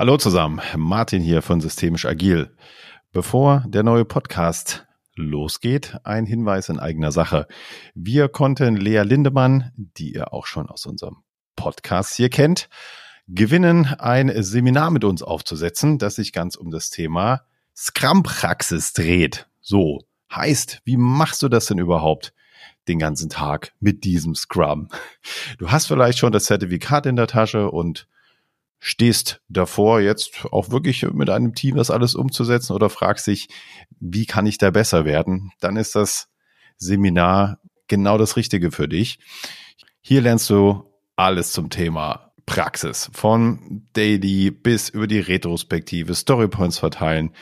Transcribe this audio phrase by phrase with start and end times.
[0.00, 2.56] Hallo zusammen, Martin hier von Systemisch Agil.
[3.12, 7.46] Bevor der neue Podcast losgeht, ein Hinweis in eigener Sache.
[7.94, 11.18] Wir konnten Lea Lindemann, die ihr auch schon aus unserem
[11.54, 12.70] Podcast hier kennt,
[13.28, 17.42] gewinnen, ein Seminar mit uns aufzusetzen, das sich ganz um das Thema
[17.76, 19.48] Scrum-Praxis dreht.
[19.60, 22.32] So heißt, wie machst du das denn überhaupt?
[22.88, 24.88] den ganzen Tag mit diesem Scrum.
[25.58, 28.08] Du hast vielleicht schon das Zertifikat in der Tasche und
[28.80, 33.48] stehst davor, jetzt auch wirklich mit einem Team das alles umzusetzen oder fragst dich,
[34.00, 36.28] wie kann ich da besser werden, dann ist das
[36.78, 37.58] Seminar
[37.88, 39.18] genau das Richtige für dich.
[40.00, 47.34] Hier lernst du alles zum Thema Praxis, von Daily bis über die Retrospektive, Storypoints verteilen,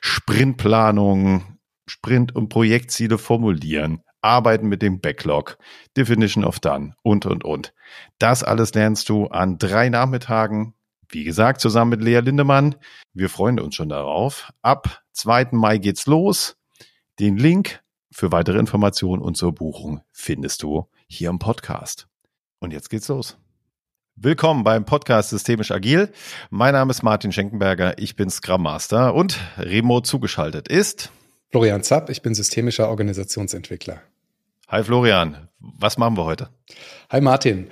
[0.00, 5.58] Sprintplanung, Sprint- und Projektziele formulieren, arbeiten mit dem Backlog,
[5.96, 7.74] Definition of Done und, und, und.
[8.18, 10.74] Das alles lernst du an drei Nachmittagen
[11.10, 12.74] wie gesagt, zusammen mit Lea Lindemann.
[13.14, 14.52] Wir freuen uns schon darauf.
[14.62, 15.48] Ab 2.
[15.52, 16.56] Mai geht's los.
[17.18, 22.08] Den Link für weitere Informationen und zur Buchung findest du hier im Podcast.
[22.58, 23.38] Und jetzt geht's los.
[24.16, 26.12] Willkommen beim Podcast Systemisch Agil.
[26.50, 31.12] Mein Name ist Martin Schenkenberger, ich bin Scrum Master und remote zugeschaltet ist
[31.50, 34.02] Florian Zapp, ich bin systemischer Organisationsentwickler.
[34.66, 36.50] Hi Florian, was machen wir heute?
[37.10, 37.68] Hi Martin.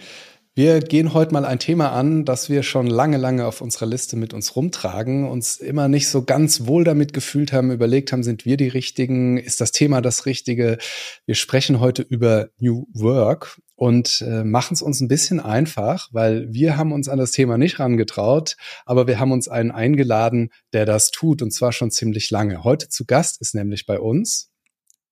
[0.58, 4.16] Wir gehen heute mal ein Thema an, das wir schon lange, lange auf unserer Liste
[4.16, 8.46] mit uns rumtragen, uns immer nicht so ganz wohl damit gefühlt haben, überlegt haben, sind
[8.46, 10.78] wir die Richtigen, ist das Thema das Richtige?
[11.26, 16.50] Wir sprechen heute über New Work und äh, machen es uns ein bisschen einfach, weil
[16.50, 20.86] wir haben uns an das Thema nicht rangetraut, aber wir haben uns einen eingeladen, der
[20.86, 22.64] das tut und zwar schon ziemlich lange.
[22.64, 24.50] Heute zu Gast ist nämlich bei uns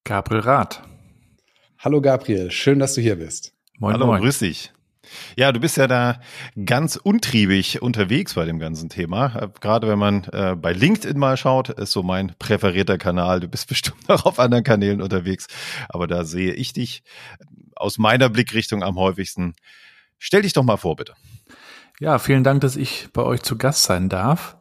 [0.04, 0.80] Gabriel Rath.
[1.80, 3.52] Hallo Gabriel, schön, dass du hier bist.
[3.78, 4.22] Moin, Hallo, moin.
[4.22, 4.72] grüß dich.
[5.36, 6.20] Ja, du bist ja da
[6.64, 9.34] ganz untriebig unterwegs bei dem ganzen Thema.
[9.36, 13.40] Äh, gerade wenn man äh, bei LinkedIn mal schaut, ist so mein präferierter Kanal.
[13.40, 15.46] Du bist bestimmt noch auf anderen Kanälen unterwegs,
[15.88, 17.02] aber da sehe ich dich
[17.76, 19.54] aus meiner Blickrichtung am häufigsten.
[20.18, 21.14] Stell dich doch mal vor, bitte.
[22.00, 24.56] Ja, vielen Dank, dass ich bei euch zu Gast sein darf.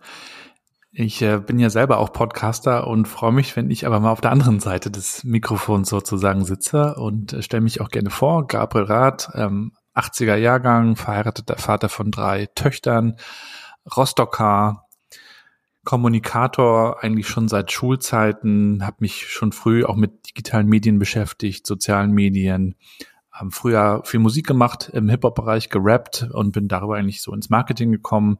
[0.95, 4.21] Ich äh, bin ja selber auch Podcaster und freue mich, wenn ich aber mal auf
[4.21, 8.45] der anderen Seite des Mikrofons sozusagen sitze und äh, stelle mich auch gerne vor.
[8.45, 13.17] Gabriel Rath, ähm, 80er Jahrgang, verheirateter Vater von drei Töchtern,
[13.95, 14.85] Rostocker,
[15.83, 22.11] Kommunikator eigentlich schon seit Schulzeiten, habe mich schon früh auch mit digitalen Medien beschäftigt, sozialen
[22.11, 22.75] Medien,
[23.31, 27.91] habe früher viel Musik gemacht, im Hip-Hop-Bereich gerappt und bin darüber eigentlich so ins Marketing
[27.91, 28.37] gekommen,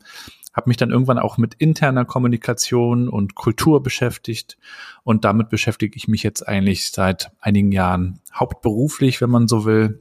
[0.54, 4.58] habe mich dann irgendwann auch mit interner Kommunikation und Kultur beschäftigt
[5.04, 10.00] und damit beschäftige ich mich jetzt eigentlich seit einigen Jahren hauptberuflich, wenn man so will,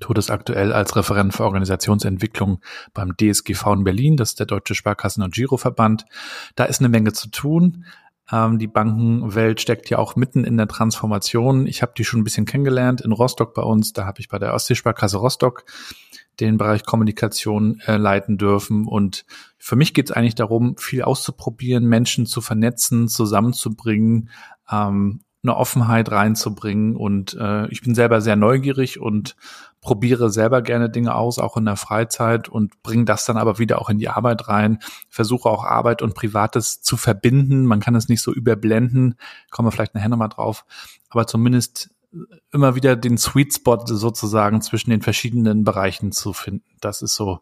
[0.00, 2.60] tut es aktuell als Referent für Organisationsentwicklung
[2.94, 6.04] beim DSGV in Berlin, das ist der Deutsche Sparkassen- und Giroverband.
[6.54, 7.84] Da ist eine Menge zu tun.
[8.30, 11.66] Ähm, die Bankenwelt steckt ja auch mitten in der Transformation.
[11.66, 13.92] Ich habe die schon ein bisschen kennengelernt in Rostock bei uns.
[13.92, 15.64] Da habe ich bei der Ostseesparkasse Rostock
[16.40, 18.86] den Bereich Kommunikation äh, leiten dürfen.
[18.86, 19.24] Und
[19.58, 24.30] für mich geht es eigentlich darum, viel auszuprobieren, Menschen zu vernetzen, zusammenzubringen,
[24.70, 26.96] ähm, eine Offenheit reinzubringen.
[26.96, 29.36] Und äh, ich bin selber sehr neugierig und
[29.80, 33.80] probiere selber gerne Dinge aus, auch in der Freizeit und bringe das dann aber wieder
[33.80, 34.80] auch in die Arbeit rein.
[35.08, 37.64] Versuche auch Arbeit und Privates zu verbinden.
[37.64, 39.14] Man kann es nicht so überblenden,
[39.50, 40.64] kommen wir vielleicht nachher nochmal drauf,
[41.08, 41.90] aber zumindest
[42.52, 46.64] immer wieder den Sweet Spot sozusagen zwischen den verschiedenen Bereichen zu finden.
[46.80, 47.40] Das ist so,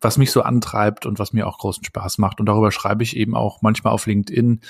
[0.00, 2.40] was mich so antreibt und was mir auch großen Spaß macht.
[2.40, 4.60] Und darüber schreibe ich eben auch manchmal auf LinkedIn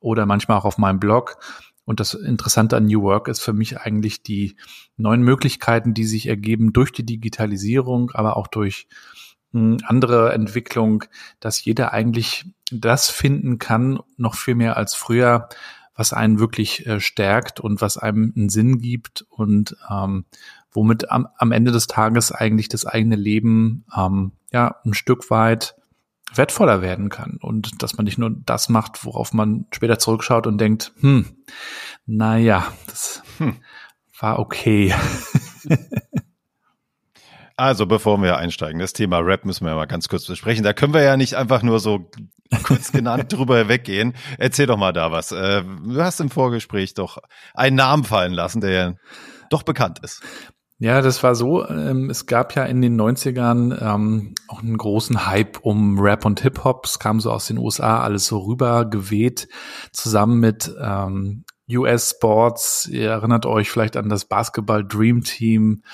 [0.00, 1.38] oder manchmal auch auf meinem Blog.
[1.84, 4.56] Und das Interessante an New Work ist für mich eigentlich die
[4.96, 8.86] neuen Möglichkeiten, die sich ergeben durch die Digitalisierung, aber auch durch
[9.52, 11.04] hm, andere Entwicklung,
[11.40, 15.48] dass jeder eigentlich das finden kann, noch viel mehr als früher,
[15.94, 20.24] was einen wirklich äh, stärkt und was einem einen Sinn gibt und ähm,
[20.70, 25.76] womit am, am Ende des Tages eigentlich das eigene Leben ähm, ja ein Stück weit
[26.34, 30.58] wertvoller werden kann und dass man nicht nur das macht, worauf man später zurückschaut und
[30.58, 31.44] denkt, hm,
[32.06, 33.56] naja, das hm.
[34.18, 34.94] war okay.
[37.56, 40.64] Also, bevor wir einsteigen, das Thema Rap müssen wir mal ganz kurz besprechen.
[40.64, 42.10] Da können wir ja nicht einfach nur so
[42.64, 44.14] kurz genannt drüber weggehen.
[44.38, 45.32] Erzähl doch mal da was.
[45.32, 47.18] Äh, du hast im Vorgespräch doch
[47.54, 48.94] einen Namen fallen lassen, der ja
[49.50, 50.22] doch bekannt ist.
[50.82, 51.64] Ja, das war so.
[51.68, 56.40] Ähm, es gab ja in den 90ern ähm, auch einen großen Hype um Rap und
[56.40, 56.86] Hip-Hop.
[56.86, 59.46] Es kam so aus den USA alles so rüber geweht,
[59.92, 62.88] zusammen mit ähm, US Sports.
[62.90, 65.84] Ihr erinnert euch vielleicht an das Basketball Dream Team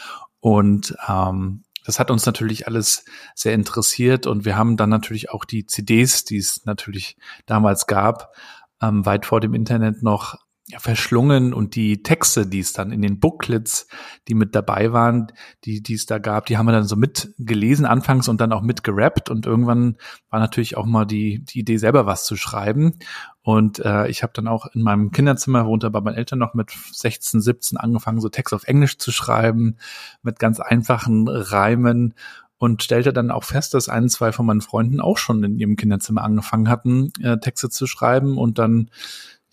[0.41, 5.45] und ähm, das hat uns natürlich alles sehr interessiert und wir haben dann natürlich auch
[5.45, 8.35] die CDs, die es natürlich damals gab,
[8.81, 10.39] ähm, weit vor dem Internet noch
[10.77, 13.89] verschlungen und die Texte, die es dann in den Booklets,
[14.29, 15.33] die mit dabei waren,
[15.65, 18.61] die, die es da gab, die haben wir dann so mitgelesen anfangs und dann auch
[18.61, 19.97] mitgerappt und irgendwann
[20.29, 22.99] war natürlich auch mal die, die Idee selber was zu schreiben.
[23.43, 26.71] Und äh, ich habe dann auch in meinem Kinderzimmer, wohnte bei meinen Eltern noch mit
[26.93, 29.79] 16, 17 angefangen, so Text auf Englisch zu schreiben,
[30.23, 32.15] mit ganz einfachen Reimen
[32.59, 35.77] und stellte dann auch fest, dass ein, zwei von meinen Freunden auch schon in ihrem
[35.77, 38.91] Kinderzimmer angefangen hatten, äh, Texte zu schreiben und dann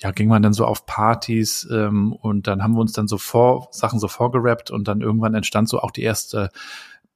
[0.06, 3.18] ja, ging man dann so auf Partys ähm, und dann haben wir uns dann so
[3.18, 6.52] vor, Sachen so vorgerappt und dann irgendwann entstand so auch die erste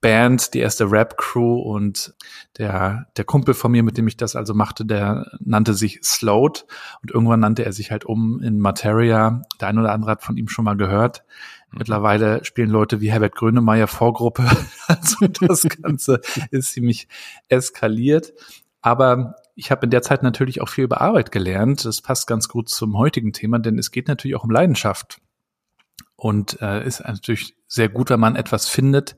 [0.01, 2.15] Band, die erste Rap-Crew und
[2.57, 6.65] der, der Kumpel von mir, mit dem ich das also machte, der nannte sich Slowed
[7.03, 9.43] und irgendwann nannte er sich halt um in Materia.
[9.61, 11.23] Der ein oder andere hat von ihm schon mal gehört.
[11.69, 11.77] Mhm.
[11.77, 14.45] Mittlerweile spielen Leute wie Herbert Grönemeyer Vorgruppe.
[14.87, 17.07] Also das Ganze ist ziemlich
[17.49, 18.33] eskaliert.
[18.81, 21.83] Aber ich habe in der Zeit natürlich auch viel über Arbeit gelernt.
[21.83, 25.19] Das passt ganz gut zum heutigen Thema, denn es geht natürlich auch um Leidenschaft.
[26.15, 29.15] Und äh, ist natürlich sehr gut, wenn man etwas findet,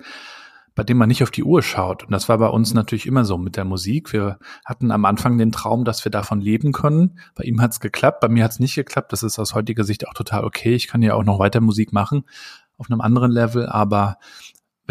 [0.74, 2.04] bei dem man nicht auf die Uhr schaut.
[2.04, 4.14] Und das war bei uns natürlich immer so mit der Musik.
[4.14, 7.20] Wir hatten am Anfang den Traum, dass wir davon leben können.
[7.36, 9.14] Bei ihm hat es geklappt, bei mir hat es nicht geklappt.
[9.14, 10.74] Das ist aus heutiger Sicht auch total okay.
[10.74, 12.24] Ich kann ja auch noch weiter Musik machen
[12.78, 14.18] auf einem anderen Level, aber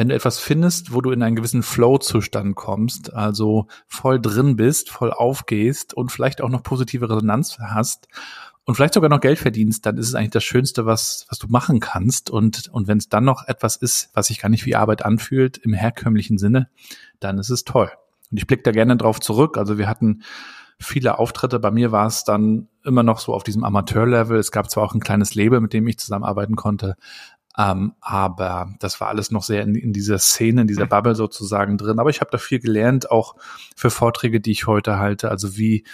[0.01, 4.89] wenn du etwas findest, wo du in einen gewissen Flow-Zustand kommst, also voll drin bist,
[4.89, 8.09] voll aufgehst und vielleicht auch noch positive Resonanz hast
[8.65, 11.49] und vielleicht sogar noch Geld verdienst, dann ist es eigentlich das Schönste, was, was du
[11.49, 12.31] machen kannst.
[12.31, 15.59] Und, und wenn es dann noch etwas ist, was sich gar nicht wie Arbeit anfühlt,
[15.59, 16.71] im herkömmlichen Sinne,
[17.19, 17.91] dann ist es toll.
[18.31, 19.59] Und ich blicke da gerne drauf zurück.
[19.59, 20.23] Also wir hatten
[20.79, 21.59] viele Auftritte.
[21.59, 24.39] Bei mir war es dann immer noch so auf diesem Amateur-Level.
[24.39, 26.97] Es gab zwar auch ein kleines Label, mit dem ich zusammenarbeiten konnte,
[27.59, 31.79] ähm, aber das war alles noch sehr in, in dieser Szene, in dieser Bubble sozusagen
[31.79, 31.99] drin.
[31.99, 33.35] Aber ich habe da viel gelernt, auch
[33.77, 35.31] für Vorträge, die ich heute halte.
[35.31, 35.85] Also wie,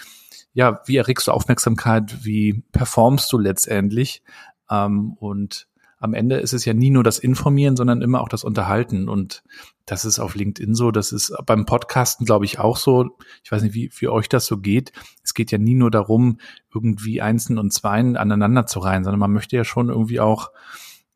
[0.53, 4.23] ja, wie erregst du Aufmerksamkeit, wie performst du letztendlich?
[4.69, 5.67] Ähm, und
[5.99, 9.09] am Ende ist es ja nie nur das Informieren, sondern immer auch das Unterhalten.
[9.09, 9.43] Und
[9.85, 13.17] das ist auf LinkedIn so, das ist beim Podcasten, glaube ich, auch so.
[13.43, 14.91] Ich weiß nicht, wie, wie euch das so geht.
[15.23, 16.37] Es geht ja nie nur darum,
[16.71, 20.51] irgendwie Einsen und Zweien aneinander zu reihen, sondern man möchte ja schon irgendwie auch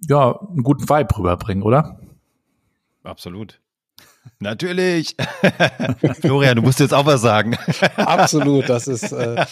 [0.07, 1.99] ja, einen guten Vibe rüberbringen, oder?
[3.03, 3.59] Absolut.
[4.39, 5.15] Natürlich.
[6.21, 7.57] Florian, du musst jetzt auch was sagen.
[7.95, 9.45] Absolut, das ist, äh,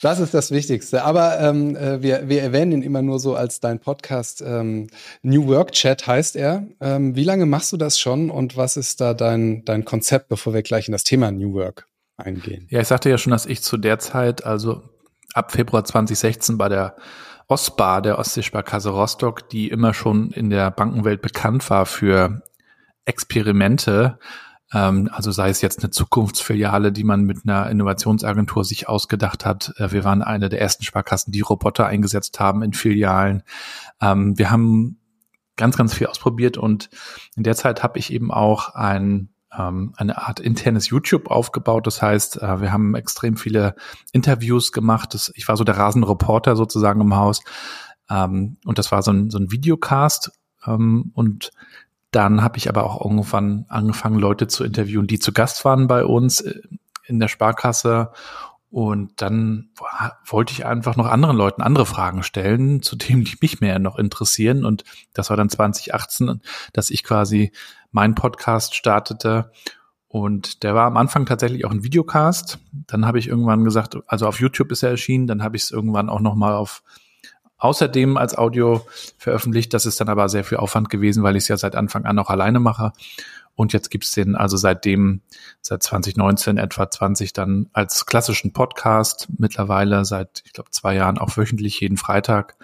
[0.00, 1.04] das ist das Wichtigste.
[1.04, 4.42] Aber ähm, äh, wir, wir erwähnen ihn immer nur so als dein Podcast.
[4.42, 4.88] Ähm,
[5.22, 6.66] New Work Chat heißt er.
[6.80, 10.54] Ähm, wie lange machst du das schon und was ist da dein, dein Konzept, bevor
[10.54, 11.86] wir gleich in das Thema New Work
[12.16, 12.66] eingehen?
[12.70, 14.82] Ja, ich sagte ja schon, dass ich zu der Zeit, also
[15.34, 16.96] ab Februar 2016 bei der
[17.50, 22.42] Ostbar der Ostseesparkasse Rostock, die immer schon in der Bankenwelt bekannt war für
[23.04, 24.18] Experimente,
[24.72, 29.72] ähm, also sei es jetzt eine Zukunftsfiliale, die man mit einer Innovationsagentur sich ausgedacht hat.
[29.78, 33.42] Äh, wir waren eine der ersten Sparkassen, die Roboter eingesetzt haben in Filialen.
[34.00, 34.98] Ähm, wir haben
[35.56, 36.88] ganz, ganz viel ausprobiert und
[37.34, 41.86] in der Zeit habe ich eben auch ein ähm, eine Art internes YouTube aufgebaut.
[41.86, 43.74] Das heißt, äh, wir haben extrem viele
[44.12, 45.14] Interviews gemacht.
[45.14, 47.42] Das, ich war so der Rasenreporter sozusagen im Haus.
[48.08, 50.32] Ähm, und das war so ein, so ein Videocast.
[50.66, 51.50] Ähm, und
[52.10, 56.04] dann habe ich aber auch irgendwann angefangen, Leute zu interviewen, die zu Gast waren bei
[56.04, 56.60] uns äh,
[57.06, 58.12] in der Sparkasse.
[58.70, 59.70] Und dann
[60.24, 63.98] wollte ich einfach noch anderen Leuten andere Fragen stellen, zu Themen, die mich mehr noch
[63.98, 64.64] interessieren.
[64.64, 66.40] Und das war dann 2018,
[66.72, 67.50] dass ich quasi
[67.90, 69.50] mein Podcast startete.
[70.06, 72.58] Und der war am Anfang tatsächlich auch ein Videocast.
[72.72, 75.70] Dann habe ich irgendwann gesagt, also auf YouTube ist er erschienen, dann habe ich es
[75.72, 76.82] irgendwann auch nochmal auf
[77.58, 78.86] außerdem als Audio
[79.18, 79.74] veröffentlicht.
[79.74, 82.18] Das ist dann aber sehr viel Aufwand gewesen, weil ich es ja seit Anfang an
[82.18, 82.92] auch alleine mache.
[83.54, 85.20] Und jetzt gibt's den also seitdem,
[85.60, 91.36] seit 2019, etwa 20 dann als klassischen Podcast, mittlerweile seit, ich glaube, zwei Jahren auch
[91.36, 92.56] wöchentlich, jeden Freitag.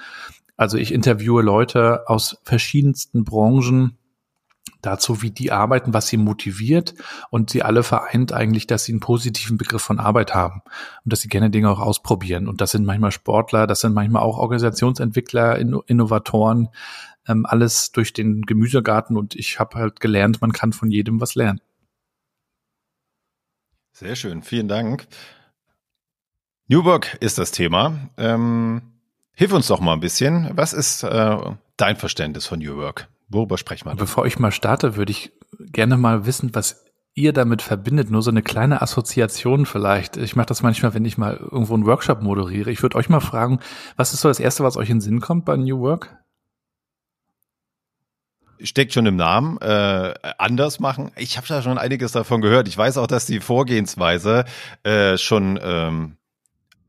[0.56, 3.98] Also ich interviewe Leute aus verschiedensten Branchen,
[4.82, 6.94] dazu, wie die arbeiten, was sie motiviert
[7.30, 10.62] und sie alle vereint eigentlich, dass sie einen positiven Begriff von Arbeit haben
[11.04, 12.48] und dass sie gerne Dinge auch ausprobieren.
[12.48, 16.68] Und das sind manchmal Sportler, das sind manchmal auch Organisationsentwickler, Innovatoren,
[17.26, 21.34] ähm, alles durch den Gemüsegarten und ich habe halt gelernt, man kann von jedem was
[21.34, 21.60] lernen.
[23.92, 25.06] Sehr schön, vielen Dank.
[26.68, 28.10] New Work ist das Thema.
[28.18, 28.82] Ähm,
[29.34, 30.50] hilf uns doch mal ein bisschen.
[30.54, 31.38] Was ist äh,
[31.76, 33.08] dein Verständnis von New Work?
[33.28, 33.94] Worüber sprechen wir?
[33.94, 38.10] Bevor ich mal starte, würde ich gerne mal wissen, was ihr damit verbindet.
[38.10, 40.16] Nur so eine kleine Assoziation vielleicht.
[40.16, 42.70] Ich mache das manchmal, wenn ich mal irgendwo einen Workshop moderiere.
[42.70, 43.60] Ich würde euch mal fragen,
[43.96, 46.16] was ist so das Erste, was euch in den Sinn kommt bei New Work?
[48.62, 51.10] Steckt schon im Namen, äh, anders machen.
[51.16, 52.68] Ich habe da schon einiges davon gehört.
[52.68, 54.44] Ich weiß auch, dass die Vorgehensweise
[54.82, 56.16] äh, schon ähm,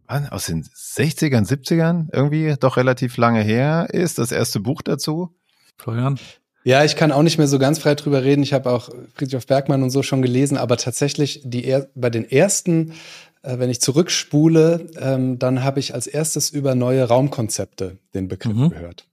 [0.08, 4.18] aus den 60ern, 70ern irgendwie doch relativ lange her ist.
[4.18, 5.36] Das erste Buch dazu.
[5.78, 6.20] Florian?
[6.64, 8.44] Ja, ich kann auch nicht mehr so ganz frei drüber reden.
[8.44, 12.30] Ich habe auch Friedrich Bergmann und so schon gelesen, aber tatsächlich die er bei den
[12.30, 12.94] ersten,
[13.42, 18.56] äh, wenn ich zurückspule, ähm, dann habe ich als erstes über neue Raumkonzepte den Begriff
[18.56, 18.70] mhm.
[18.70, 19.06] gehört.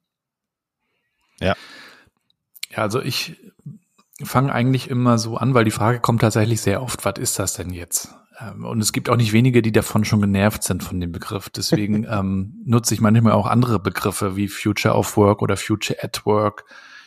[1.41, 1.55] Ja.
[2.75, 3.37] Ja, also ich
[4.23, 7.55] fange eigentlich immer so an, weil die Frage kommt tatsächlich sehr oft, was ist das
[7.55, 8.15] denn jetzt?
[8.41, 11.51] Ähm, und es gibt auch nicht wenige, die davon schon genervt sind von dem Begriff.
[11.51, 16.25] Deswegen ähm, nutze ich manchmal auch andere Begriffe wie Future of Work oder Future at
[16.27, 16.65] Work,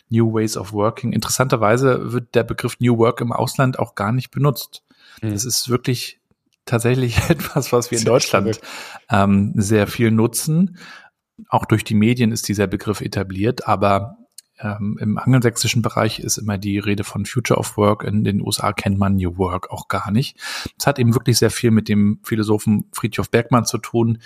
[0.09, 1.13] New Ways of Working.
[1.13, 4.83] Interessanterweise wird der Begriff New Work im Ausland auch gar nicht benutzt.
[5.21, 5.31] Mhm.
[5.31, 6.19] Das ist wirklich
[6.65, 8.59] tatsächlich etwas, was wir in Deutschland
[9.09, 10.77] ähm, sehr viel nutzen.
[11.49, 14.17] Auch durch die Medien ist dieser Begriff etabliert, aber
[14.59, 18.03] ähm, Im angelsächsischen Bereich ist immer die Rede von Future of Work.
[18.03, 20.37] In den USA kennt man New Work auch gar nicht.
[20.77, 24.19] Es hat eben wirklich sehr viel mit dem Philosophen Friedhof Bergmann zu tun,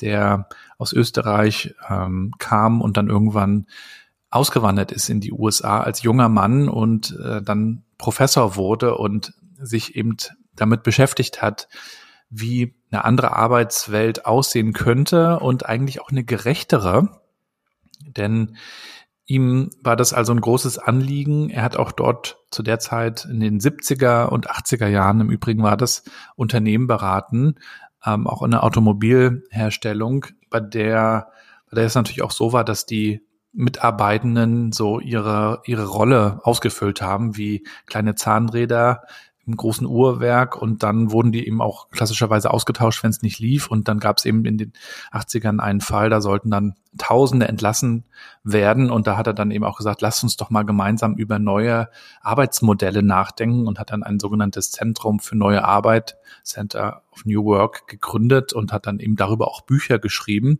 [0.00, 3.66] der aus Österreich ähm, kam und dann irgendwann
[4.30, 9.96] ausgewandert ist in die USA als junger Mann und äh, dann Professor wurde und sich
[9.96, 10.16] eben
[10.54, 11.68] damit beschäftigt hat,
[12.28, 17.20] wie eine andere Arbeitswelt aussehen könnte und eigentlich auch eine gerechtere.
[18.04, 18.56] Denn
[19.26, 21.50] Ihm war das also ein großes Anliegen.
[21.50, 25.64] Er hat auch dort zu der Zeit in den 70er und 80er Jahren, im Übrigen
[25.64, 26.04] war das
[26.36, 27.56] Unternehmen beraten,
[28.04, 31.28] ähm, auch in der Automobilherstellung, bei der,
[31.68, 37.02] bei der es natürlich auch so war, dass die Mitarbeitenden so ihre, ihre Rolle ausgefüllt
[37.02, 39.02] haben, wie kleine Zahnräder
[39.46, 43.68] im großen Uhrwerk und dann wurden die eben auch klassischerweise ausgetauscht, wenn es nicht lief.
[43.68, 44.72] Und dann gab es eben in den
[45.12, 48.04] 80ern einen Fall, da sollten dann Tausende entlassen
[48.42, 48.90] werden.
[48.90, 51.88] Und da hat er dann eben auch gesagt, lasst uns doch mal gemeinsam über neue
[52.22, 57.86] Arbeitsmodelle nachdenken und hat dann ein sogenanntes Zentrum für neue Arbeit, Center of New Work,
[57.86, 60.58] gegründet und hat dann eben darüber auch Bücher geschrieben.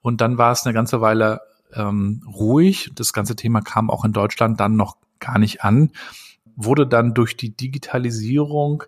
[0.00, 1.40] Und dann war es eine ganze Weile
[1.74, 2.92] ähm, ruhig.
[2.94, 5.90] Das ganze Thema kam auch in Deutschland dann noch gar nicht an
[6.56, 8.84] wurde dann durch die Digitalisierung,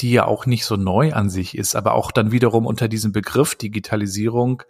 [0.00, 3.12] die ja auch nicht so neu an sich ist, aber auch dann wiederum unter diesem
[3.12, 4.62] Begriff Digitalisierung,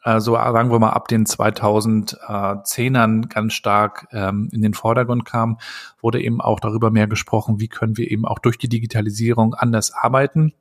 [0.00, 5.58] also sagen wir mal ab den 2010ern ganz stark ähm, in den Vordergrund kam,
[6.00, 9.92] wurde eben auch darüber mehr gesprochen, wie können wir eben auch durch die Digitalisierung anders
[9.92, 10.54] arbeiten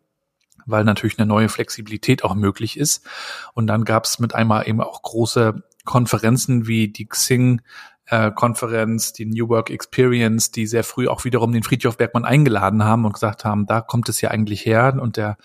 [0.66, 3.06] weil natürlich eine neue Flexibilität auch möglich ist.
[3.54, 7.62] Und dann gab es mit einmal eben auch große Konferenzen wie die Xing
[8.12, 12.84] äh, Konferenz, die New Work Experience, die sehr früh auch wiederum den Friedhof Bergmann eingeladen
[12.84, 14.98] haben und gesagt haben, da kommt es ja eigentlich her.
[15.00, 15.38] Und der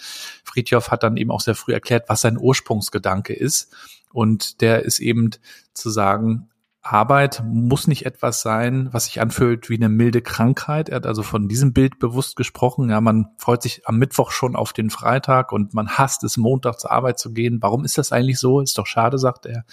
[0.42, 3.72] Friedhof hat dann eben auch sehr früh erklärt, was sein Ursprungsgedanke ist.
[4.12, 5.30] Und der ist eben
[5.74, 6.48] zu sagen,
[6.82, 10.88] Arbeit muss nicht etwas sein, was sich anfühlt wie eine milde Krankheit.
[10.88, 12.90] Er hat also von diesem Bild bewusst gesprochen.
[12.90, 16.80] Ja, man freut sich am Mittwoch schon auf den Freitag und man hasst es, Montag
[16.80, 17.58] zur Arbeit zu gehen.
[17.60, 18.60] Warum ist das eigentlich so?
[18.60, 19.64] Ist doch schade, sagt er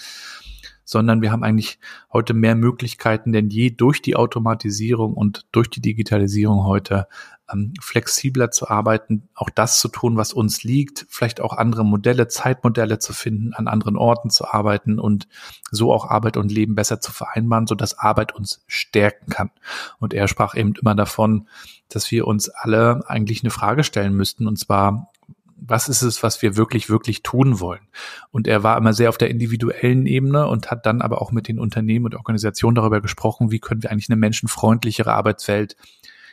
[0.86, 1.80] sondern wir haben eigentlich
[2.12, 7.08] heute mehr Möglichkeiten denn je durch die Automatisierung und durch die Digitalisierung heute
[7.52, 12.28] ähm, flexibler zu arbeiten, auch das zu tun, was uns liegt, vielleicht auch andere Modelle,
[12.28, 15.28] Zeitmodelle zu finden, an anderen Orten zu arbeiten und
[15.72, 19.52] so auch Arbeit und Leben besser zu vereinbaren, so dass Arbeit uns stärken kann.
[20.00, 21.48] Und er sprach eben immer davon,
[21.90, 25.12] dass wir uns alle eigentlich eine Frage stellen müssten, und zwar,
[25.56, 27.88] was ist es, was wir wirklich, wirklich tun wollen.
[28.32, 31.48] Und er war immer sehr auf der individuellen Ebene und hat dann aber auch mit
[31.48, 35.76] den Unternehmen und Organisationen darüber gesprochen, wie können wir eigentlich eine menschenfreundlichere Arbeitswelt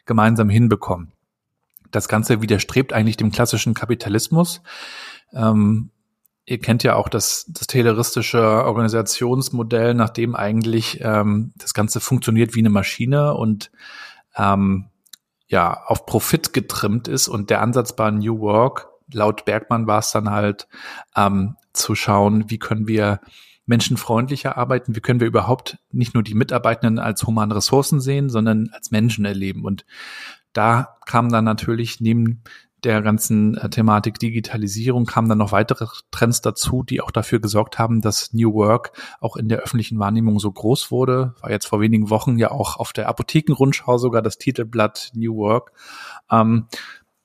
[0.07, 1.13] gemeinsam hinbekommen.
[1.91, 4.63] Das Ganze widerstrebt eigentlich dem klassischen Kapitalismus.
[5.33, 5.91] Ähm,
[6.45, 12.55] ihr kennt ja auch das, das tayloristische Organisationsmodell, nach dem eigentlich ähm, das Ganze funktioniert
[12.55, 13.71] wie eine Maschine und
[14.37, 14.87] ähm,
[15.49, 20.13] ja auf Profit getrimmt ist und der Ansatz bei New Work laut Bergmann war es
[20.13, 20.69] dann halt
[21.17, 23.21] ähm, zu schauen, wie können wir
[23.67, 28.71] menschenfreundlicher arbeiten, wie können wir überhaupt nicht nur die Mitarbeitenden als humane Ressourcen sehen, sondern
[28.73, 29.65] als Menschen erleben.
[29.65, 29.87] Und
[30.53, 32.43] da kam dann natürlich neben
[32.85, 37.79] der ganzen äh, Thematik Digitalisierung kamen dann noch weitere Trends dazu, die auch dafür gesorgt
[37.79, 41.35] haben, dass New Work auch in der öffentlichen Wahrnehmung so groß wurde.
[41.41, 45.73] War jetzt vor wenigen Wochen ja auch auf der Apothekenrundschau sogar das Titelblatt New Work.
[46.31, 46.67] Ähm,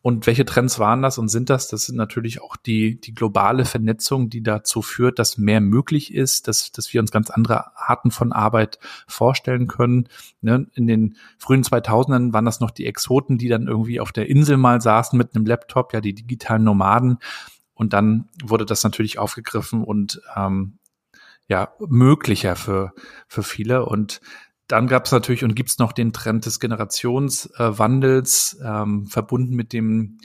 [0.06, 1.68] und welche Trends waren das und sind das?
[1.68, 6.48] Das sind natürlich auch die, die globale Vernetzung, die dazu führt, dass mehr möglich ist,
[6.48, 10.08] dass, dass wir uns ganz andere Arten von Arbeit vorstellen können.
[10.42, 10.68] Ne?
[10.76, 14.58] In den frühen 2000ern waren das noch die Exoten, die dann irgendwie auf der Insel
[14.58, 17.18] mal saßen mit einem Laptop, ja, die digitalen Nomaden.
[17.74, 20.78] Und dann wurde das natürlich aufgegriffen und ähm,
[21.48, 22.94] ja, möglicher für,
[23.28, 23.88] für viele.
[23.88, 24.22] Und
[24.67, 29.74] dann gab es natürlich und gibt es noch den Trend des Generationswandels, ähm, verbunden mit
[29.74, 30.17] dem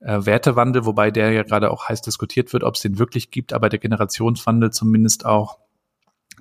[0.00, 3.52] äh, Wertewandel, wobei der ja gerade auch heiß diskutiert wird, ob es den wirklich gibt,
[3.52, 5.58] aber der Generationswandel zumindest auch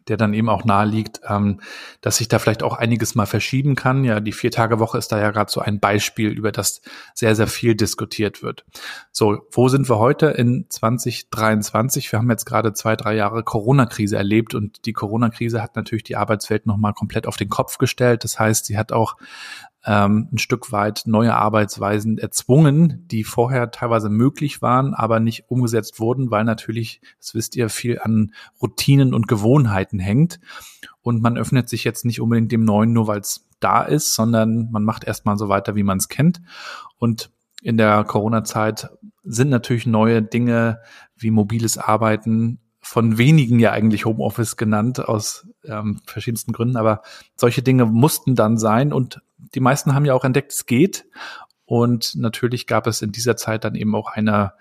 [0.07, 1.59] der dann eben auch nahe liegt, ähm,
[2.01, 4.03] dass sich da vielleicht auch einiges mal verschieben kann.
[4.03, 6.81] Ja, die Vier-Tage-Woche ist da ja gerade so ein Beispiel, über das
[7.13, 8.65] sehr, sehr viel diskutiert wird.
[9.12, 12.12] So, wo sind wir heute in 2023?
[12.12, 16.15] Wir haben jetzt gerade zwei, drei Jahre Corona-Krise erlebt und die Corona-Krise hat natürlich die
[16.15, 18.24] Arbeitswelt nochmal komplett auf den Kopf gestellt.
[18.24, 19.17] Das heißt, sie hat auch
[19.86, 26.00] ähm, ein Stück weit neue Arbeitsweisen erzwungen, die vorher teilweise möglich waren, aber nicht umgesetzt
[26.00, 30.39] wurden, weil natürlich, das wisst ihr, viel an Routinen und Gewohnheiten hängt.
[31.01, 34.72] Und man öffnet sich jetzt nicht unbedingt dem Neuen nur, weil es da ist, sondern
[34.72, 36.42] man macht erstmal so weiter, wie man es kennt.
[36.98, 38.89] Und in der Corona-Zeit
[39.24, 40.80] sind natürlich neue Dinge
[41.15, 47.01] wie mobiles Arbeiten von wenigen ja eigentlich Homeoffice genannt aus ähm, verschiedensten Gründen, aber
[47.36, 49.22] solche Dinge mussten dann sein und
[49.54, 51.06] die meisten haben ja auch entdeckt, es geht.
[51.66, 54.54] Und natürlich gab es in dieser Zeit dann eben auch eine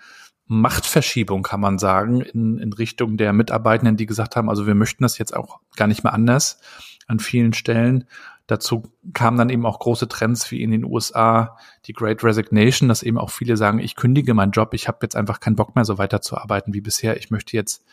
[0.46, 5.02] Machtverschiebung, kann man sagen, in, in Richtung der Mitarbeitenden, die gesagt haben, also wir möchten
[5.02, 6.60] das jetzt auch gar nicht mehr anders
[7.06, 8.04] an vielen Stellen.
[8.46, 8.82] Dazu
[9.14, 13.16] kamen dann eben auch große Trends wie in den USA die Great Resignation, dass eben
[13.16, 15.96] auch viele sagen, ich kündige meinen Job, ich habe jetzt einfach keinen Bock mehr so
[15.96, 17.16] weiterzuarbeiten wie bisher.
[17.16, 17.84] Ich möchte jetzt,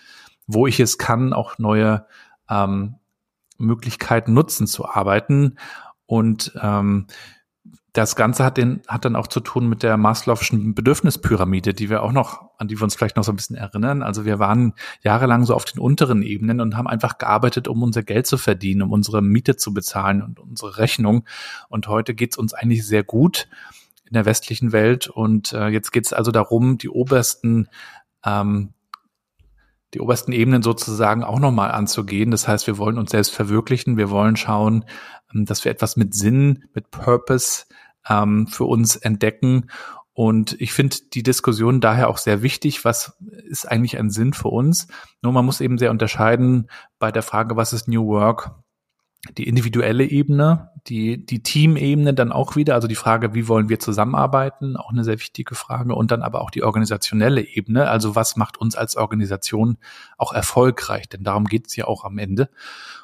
[0.48, 2.06] wo ich es kann, auch neue
[2.50, 2.96] ähm,
[3.58, 5.56] Möglichkeiten nutzen zu arbeiten.
[6.12, 7.08] Und ähm,
[7.94, 12.04] das Ganze hat, den, hat dann auch zu tun mit der Maslow'schen Bedürfnispyramide, die wir
[12.04, 14.04] auch noch, an die wir uns vielleicht noch so ein bisschen erinnern.
[14.04, 18.04] Also wir waren jahrelang so auf den unteren Ebenen und haben einfach gearbeitet, um unser
[18.04, 21.24] Geld zu verdienen, um unsere Miete zu bezahlen und unsere Rechnung.
[21.70, 23.48] Und heute geht's uns eigentlich sehr gut
[24.04, 25.08] in der westlichen Welt.
[25.08, 27.70] Und äh, jetzt geht's also darum, die obersten
[28.26, 28.74] ähm,
[29.94, 32.32] die obersten Ebenen sozusagen auch nochmal anzugehen.
[32.32, 34.86] Das heißt, wir wollen uns selbst verwirklichen, wir wollen schauen,
[35.34, 37.66] ähm, dass wir etwas mit Sinn, mit Purpose
[38.08, 39.70] ähm, für uns entdecken.
[40.14, 42.84] Und ich finde die Diskussion daher auch sehr wichtig.
[42.84, 43.18] Was
[43.50, 44.88] ist eigentlich ein Sinn für uns?
[45.22, 48.52] Nur man muss eben sehr unterscheiden bei der Frage, was ist New Work
[49.38, 53.80] die individuelle Ebene, die, die Teamebene dann auch wieder, also die Frage, wie wollen wir
[53.80, 58.36] zusammenarbeiten, auch eine sehr wichtige Frage, und dann aber auch die organisationelle Ebene, also was
[58.36, 59.78] macht uns als Organisation
[60.18, 62.50] auch erfolgreich, denn darum geht es ja auch am Ende.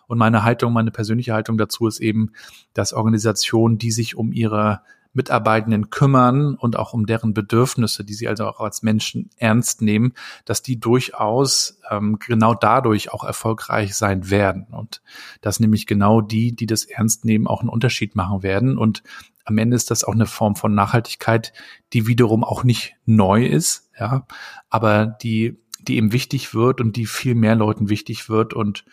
[0.08, 2.32] Und meine Haltung, meine persönliche Haltung dazu ist eben,
[2.74, 4.82] dass Organisationen, die sich um ihre
[5.18, 10.14] Mitarbeitenden kümmern und auch um deren Bedürfnisse, die sie also auch als Menschen ernst nehmen,
[10.46, 14.68] dass die durchaus ähm, genau dadurch auch erfolgreich sein werden.
[14.72, 15.02] Und
[15.42, 18.78] dass nämlich genau die, die das ernst nehmen, auch einen Unterschied machen werden.
[18.78, 19.04] Und
[19.44, 21.52] am Ende ist das auch eine Form von Nachhaltigkeit,
[21.94, 24.28] die wiederum auch nicht neu ist, ja,
[24.70, 28.86] aber die, die eben wichtig wird und die viel mehr Leuten wichtig wird und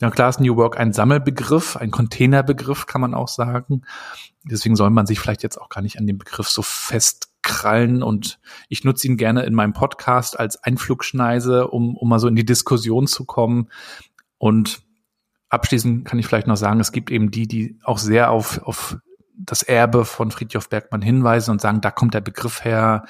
[0.00, 3.82] ja, klar ist New Work ein Sammelbegriff, ein Containerbegriff, kann man auch sagen.
[4.44, 8.38] Deswegen soll man sich vielleicht jetzt auch gar nicht an dem Begriff so festkrallen und
[8.68, 12.44] ich nutze ihn gerne in meinem Podcast als Einflugschneise, um, um mal so in die
[12.44, 13.68] Diskussion zu kommen.
[14.38, 14.82] Und
[15.48, 18.98] abschließend kann ich vielleicht noch sagen, es gibt eben die, die auch sehr auf, auf
[19.36, 23.04] das Erbe von Friedhof Bergmann hinweisen und sagen, da kommt der Begriff her.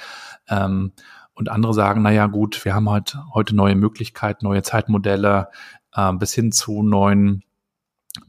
[0.48, 0.92] Ähm,
[1.38, 5.48] und andere sagen, na ja, gut, wir haben halt heute neue Möglichkeiten, neue Zeitmodelle,
[5.94, 7.44] äh, bis hin zu neuen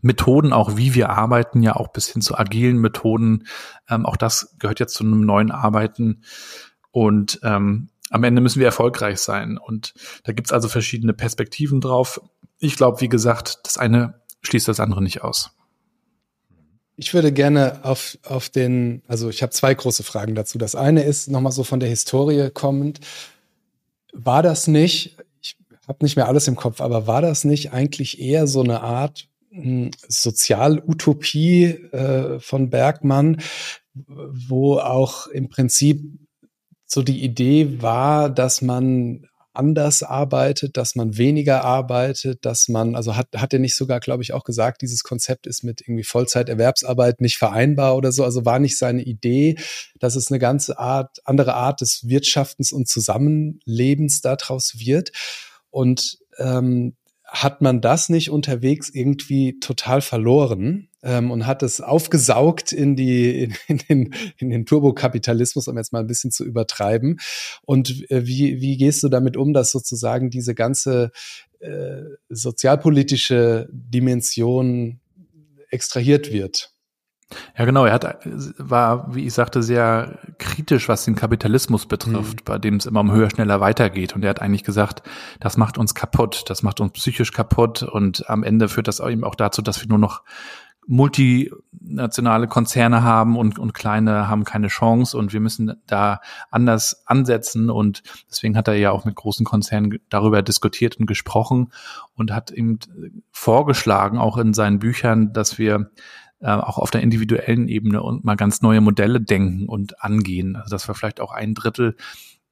[0.02, 3.48] Methoden, auch wie wir arbeiten, ja auch bis hin zu agilen Methoden.
[3.90, 6.22] Ähm, auch das gehört jetzt zu einem neuen Arbeiten.
[6.92, 9.58] Und ähm, am Ende müssen wir erfolgreich sein.
[9.58, 12.22] Und da gibt's also verschiedene Perspektiven drauf.
[12.60, 15.59] Ich glaube, wie gesagt, das eine schließt das andere nicht aus.
[17.00, 20.58] Ich würde gerne auf, auf den, also ich habe zwei große Fragen dazu.
[20.58, 23.00] Das eine ist nochmal so von der Historie kommend.
[24.12, 25.56] War das nicht, ich
[25.88, 29.30] habe nicht mehr alles im Kopf, aber war das nicht eigentlich eher so eine Art
[30.10, 33.42] Sozialutopie äh, von Bergmann,
[33.94, 36.04] wo auch im Prinzip
[36.86, 43.16] so die Idee war, dass man anders arbeitet, dass man weniger arbeitet, dass man, also
[43.16, 47.22] hat, hat er nicht sogar, glaube ich, auch gesagt, dieses Konzept ist mit irgendwie Vollzeiterwerbsarbeit
[47.22, 48.24] nicht vereinbar oder so.
[48.24, 49.56] Also war nicht seine Idee,
[50.00, 55.12] dass es eine ganze Art, andere Art des Wirtschaftens und Zusammenlebens daraus wird.
[55.72, 56.96] Und ähm,
[57.32, 63.44] hat man das nicht unterwegs irgendwie total verloren ähm, und hat es aufgesaugt in die
[63.44, 67.20] in, in den in den Turbokapitalismus, um jetzt mal ein bisschen zu übertreiben.
[67.64, 71.12] Und äh, wie wie gehst du damit um, dass sozusagen diese ganze
[71.60, 75.00] äh, sozialpolitische Dimension
[75.70, 76.74] extrahiert wird?
[77.58, 77.86] Ja, genau.
[77.86, 78.18] Er hat,
[78.58, 82.46] war, wie ich sagte, sehr kritisch, was den Kapitalismus betrifft, mhm.
[82.46, 84.16] bei dem es immer um höher, schneller weitergeht.
[84.16, 85.04] Und er hat eigentlich gesagt,
[85.40, 89.24] das macht uns kaputt, das macht uns psychisch kaputt und am Ende führt das eben
[89.24, 90.24] auch dazu, dass wir nur noch
[90.90, 97.70] multinationale Konzerne haben und, und kleine haben keine Chance und wir müssen da anders ansetzen
[97.70, 101.72] und deswegen hat er ja auch mit großen Konzernen darüber diskutiert und gesprochen
[102.16, 102.80] und hat ihm
[103.32, 105.92] vorgeschlagen, auch in seinen Büchern, dass wir
[106.42, 110.56] äh, auch auf der individuellen Ebene und mal ganz neue Modelle denken und angehen.
[110.56, 111.96] Also dass wir vielleicht auch ein Drittel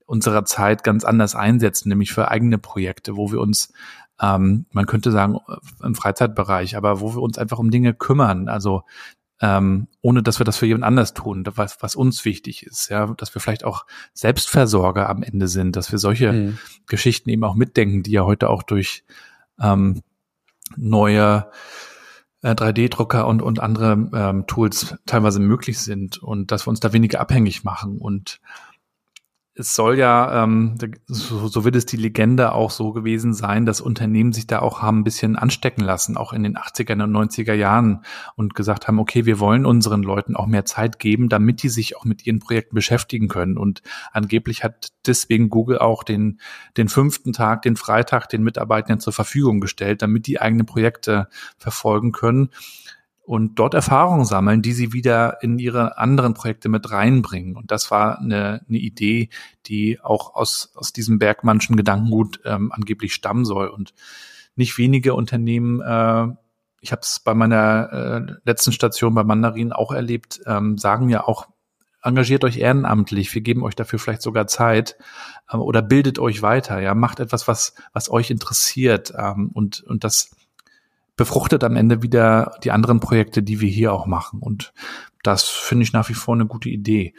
[0.06, 3.74] unserer Zeit ganz anders einsetzen, nämlich für eigene Projekte, wo wir uns
[4.22, 5.38] ähm, man könnte sagen,
[5.84, 8.84] im Freizeitbereich, aber wo wir uns einfach um Dinge kümmern, also
[9.40, 13.06] ähm, ohne dass wir das für jemand anders tun, was, was uns wichtig ist, ja,
[13.06, 16.58] dass wir vielleicht auch Selbstversorger am Ende sind, dass wir solche mhm.
[16.88, 19.04] Geschichten eben auch mitdenken, die ja heute auch durch
[19.60, 20.02] ähm,
[20.76, 21.52] neue
[22.42, 26.94] äh, 3D-Drucker und, und andere ähm, Tools teilweise möglich sind und dass wir uns da
[26.94, 28.40] weniger abhängig machen und
[29.60, 30.76] es soll ja, ähm,
[31.08, 34.84] so, so wird es die Legende auch so gewesen sein, dass Unternehmen sich da auch
[34.84, 38.04] haben ein bisschen anstecken lassen, auch in den 80er und 90er Jahren
[38.36, 41.98] und gesagt haben, okay, wir wollen unseren Leuten auch mehr Zeit geben, damit die sich
[41.98, 43.58] auch mit ihren Projekten beschäftigen können.
[43.58, 46.40] Und angeblich hat deswegen Google auch den,
[46.78, 52.12] den fünften Tag, den Freitag den Mitarbeitern zur Verfügung gestellt, damit die eigene Projekte verfolgen
[52.12, 52.52] können
[53.28, 57.58] und dort Erfahrungen sammeln, die sie wieder in ihre anderen Projekte mit reinbringen.
[57.58, 59.28] Und das war eine, eine Idee,
[59.66, 63.68] die auch aus, aus diesem Bergmannschen Gedankengut ähm, angeblich stammen soll.
[63.68, 63.94] Und
[64.56, 66.28] nicht wenige Unternehmen, äh,
[66.80, 71.28] ich habe es bei meiner äh, letzten Station bei Mandarin auch erlebt, ähm, sagen ja
[71.28, 71.50] auch,
[72.02, 74.96] engagiert euch ehrenamtlich, wir geben euch dafür vielleicht sogar Zeit
[75.52, 80.06] äh, oder bildet euch weiter, ja, macht etwas, was, was euch interessiert ähm, und, und
[80.06, 80.37] das
[81.18, 84.40] befruchtet am Ende wieder die anderen Projekte, die wir hier auch machen.
[84.40, 84.74] Und
[85.24, 87.14] das finde ich nach wie vor eine gute Idee.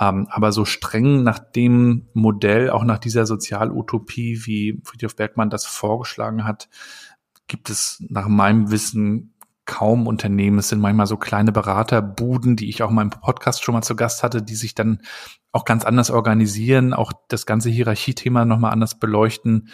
[0.00, 5.66] Ähm, aber so streng nach dem Modell, auch nach dieser Sozialutopie, wie Friedhof Bergmann das
[5.66, 6.68] vorgeschlagen hat,
[7.46, 9.34] gibt es nach meinem Wissen
[9.64, 10.58] kaum Unternehmen.
[10.58, 13.94] Es sind manchmal so kleine Beraterbuden, die ich auch mal im Podcast schon mal zu
[13.94, 15.02] Gast hatte, die sich dann
[15.52, 19.68] auch ganz anders organisieren, auch das ganze Hierarchiethema nochmal anders beleuchten.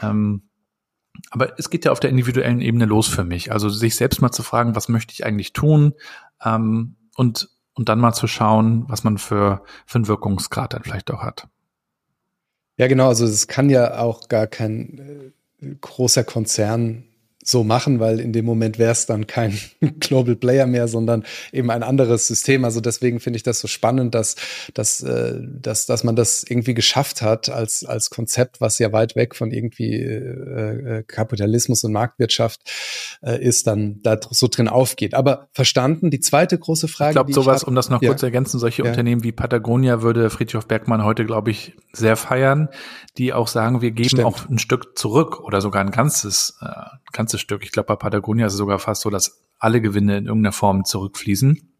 [0.00, 0.49] Ähm,
[1.30, 3.52] aber es geht ja auf der individuellen Ebene los für mich.
[3.52, 5.94] Also sich selbst mal zu fragen, was möchte ich eigentlich tun
[6.44, 11.10] ähm, und, und dann mal zu schauen, was man für, für einen Wirkungsgrad dann vielleicht
[11.10, 11.48] auch hat.
[12.76, 13.08] Ja, genau.
[13.08, 17.04] Also es kann ja auch gar kein äh, großer Konzern
[17.50, 19.58] so machen, weil in dem Moment wäre es dann kein
[20.00, 22.64] Global Player mehr, sondern eben ein anderes System.
[22.64, 24.36] Also deswegen finde ich das so spannend, dass,
[24.74, 29.16] dass, äh, dass, dass man das irgendwie geschafft hat als, als Konzept, was ja weit
[29.16, 32.60] weg von irgendwie äh, äh Kapitalismus und Marktwirtschaft
[33.22, 35.14] äh, ist, dann da so drin aufgeht.
[35.14, 37.10] Aber verstanden, die zweite große Frage.
[37.10, 38.08] Ich glaube, sowas, ich um das noch ja.
[38.08, 38.88] kurz zu ergänzen, solche ja.
[38.88, 42.68] Unternehmen wie Patagonia würde Friedrich Bergmann heute, glaube ich, sehr feiern,
[43.18, 44.24] die auch sagen, wir geben Stimmt.
[44.24, 46.66] auch ein Stück zurück oder sogar ein ganzes, äh,
[47.12, 47.64] ganzes Stück.
[47.64, 50.84] Ich glaube, bei Patagonia ist es sogar fast so, dass alle Gewinne in irgendeiner Form
[50.84, 51.74] zurückfließen.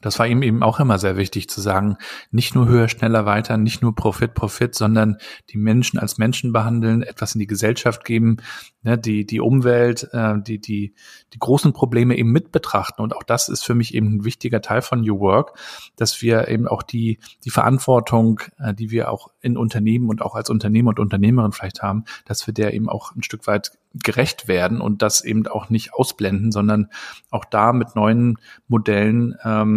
[0.00, 1.96] Das war ihm eben auch immer sehr wichtig zu sagen,
[2.30, 5.16] nicht nur höher, schneller, weiter, nicht nur Profit, Profit, sondern
[5.50, 8.38] die Menschen als Menschen behandeln, etwas in die Gesellschaft geben,
[8.82, 10.94] ne, die, die Umwelt, äh, die, die,
[11.32, 13.02] die großen Probleme eben mit betrachten.
[13.02, 15.58] Und auch das ist für mich eben ein wichtiger Teil von New Work,
[15.96, 20.34] dass wir eben auch die, die Verantwortung, äh, die wir auch in Unternehmen und auch
[20.34, 24.48] als Unternehmer und Unternehmerin vielleicht haben, dass wir der eben auch ein Stück weit gerecht
[24.48, 26.88] werden und das eben auch nicht ausblenden, sondern
[27.30, 29.71] auch da mit neuen Modellen ähm,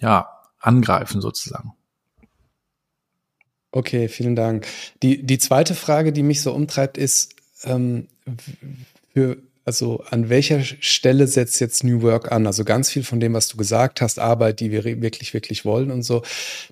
[0.00, 1.72] ja angreifen sozusagen.
[3.72, 4.66] Okay, vielen Dank.
[5.02, 7.34] Die, die zweite Frage, die mich so umtreibt, ist,
[7.64, 8.08] ähm,
[9.14, 12.46] für, also an welcher Stelle setzt jetzt New Work an?
[12.46, 15.90] Also ganz viel von dem, was du gesagt hast, Arbeit, die wir wirklich, wirklich wollen
[15.90, 16.22] und so,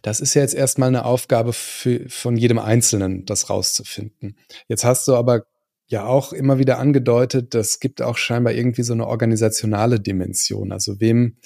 [0.03, 4.37] das ist ja jetzt erstmal eine Aufgabe für, von jedem Einzelnen, das rauszufinden.
[4.69, 5.45] Jetzt hast du aber
[5.87, 10.71] ja auch immer wieder angedeutet, das gibt auch scheinbar irgendwie so eine organisationale Dimension.
[10.71, 11.37] Also wem,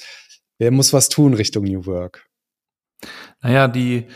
[0.58, 2.26] wer muss was tun Richtung New Work?
[3.42, 4.06] Naja, die,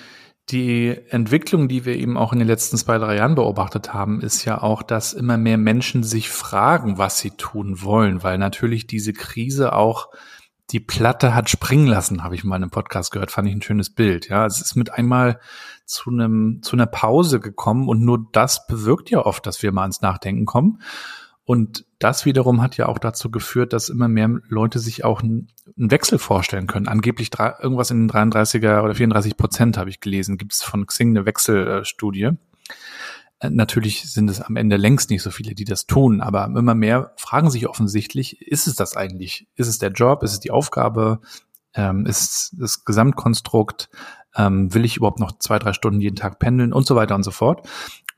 [0.51, 4.45] die Entwicklung, die wir eben auch in den letzten zwei, drei Jahren beobachtet haben, ist
[4.45, 9.13] ja auch, dass immer mehr Menschen sich fragen, was sie tun wollen, weil natürlich diese
[9.13, 10.09] Krise auch
[10.71, 13.63] die Platte hat springen lassen, habe ich mal in einem Podcast gehört, fand ich ein
[13.63, 14.29] schönes Bild.
[14.29, 15.41] Ja, es ist mit einmal
[15.87, 19.87] zu einem, zu einer Pause gekommen und nur das bewirkt ja oft, dass wir mal
[19.87, 20.83] ins Nachdenken kommen.
[21.49, 25.49] Und das wiederum hat ja auch dazu geführt, dass immer mehr Leute sich auch einen,
[25.77, 26.89] Wechsel vorstellen können.
[26.89, 30.87] Angeblich drei, irgendwas in den 33er oder 34 Prozent habe ich gelesen, gibt es von
[30.87, 32.33] Xing eine Wechselstudie.
[33.41, 36.75] Äh, natürlich sind es am Ende längst nicht so viele, die das tun, aber immer
[36.75, 39.49] mehr fragen sich offensichtlich, ist es das eigentlich?
[39.55, 40.23] Ist es der Job?
[40.25, 41.21] Ist es die Aufgabe?
[41.73, 43.89] Ähm, ist das Gesamtkonstrukt?
[44.37, 47.23] Ähm, will ich überhaupt noch zwei, drei Stunden jeden Tag pendeln und so weiter und
[47.23, 47.67] so fort?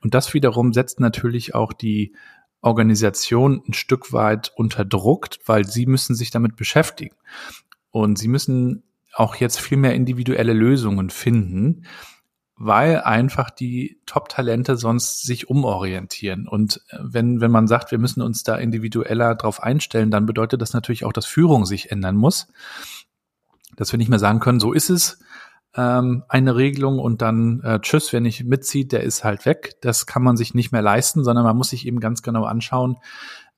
[0.01, 2.13] Und das wiederum setzt natürlich auch die
[2.61, 7.15] Organisation ein Stück weit unterdruckt, weil sie müssen sich damit beschäftigen.
[7.89, 11.85] Und sie müssen auch jetzt viel mehr individuelle Lösungen finden,
[12.55, 16.47] weil einfach die Top-Talente sonst sich umorientieren.
[16.47, 20.61] Und äh, wenn, wenn man sagt, wir müssen uns da individueller drauf einstellen, dann bedeutet
[20.61, 22.47] das natürlich auch, dass Führung sich ändern muss.
[23.75, 25.19] Dass wir nicht mehr sagen können, so ist es,
[25.75, 29.75] ähm, eine Regelung und dann äh, tschüss, wer nicht mitzieht, der ist halt weg.
[29.81, 32.97] Das kann man sich nicht mehr leisten, sondern man muss sich eben ganz genau anschauen,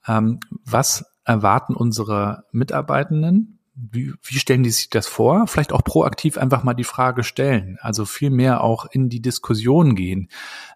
[0.08, 5.47] ähm, was erwarten unsere Mitarbeitenden, wie, wie stellen die sich das vor?
[5.47, 7.78] Vielleicht auch proaktiv einfach mal die Frage stellen.
[7.82, 10.30] Also viel mehr auch in die Diskussion gehen,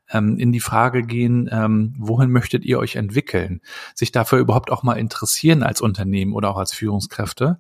[0.10, 3.62] ähm, in die Frage gehen, ähm, wohin möchtet ihr euch entwickeln?
[3.94, 7.60] Sich dafür überhaupt auch mal interessieren als Unternehmen oder auch als Führungskräfte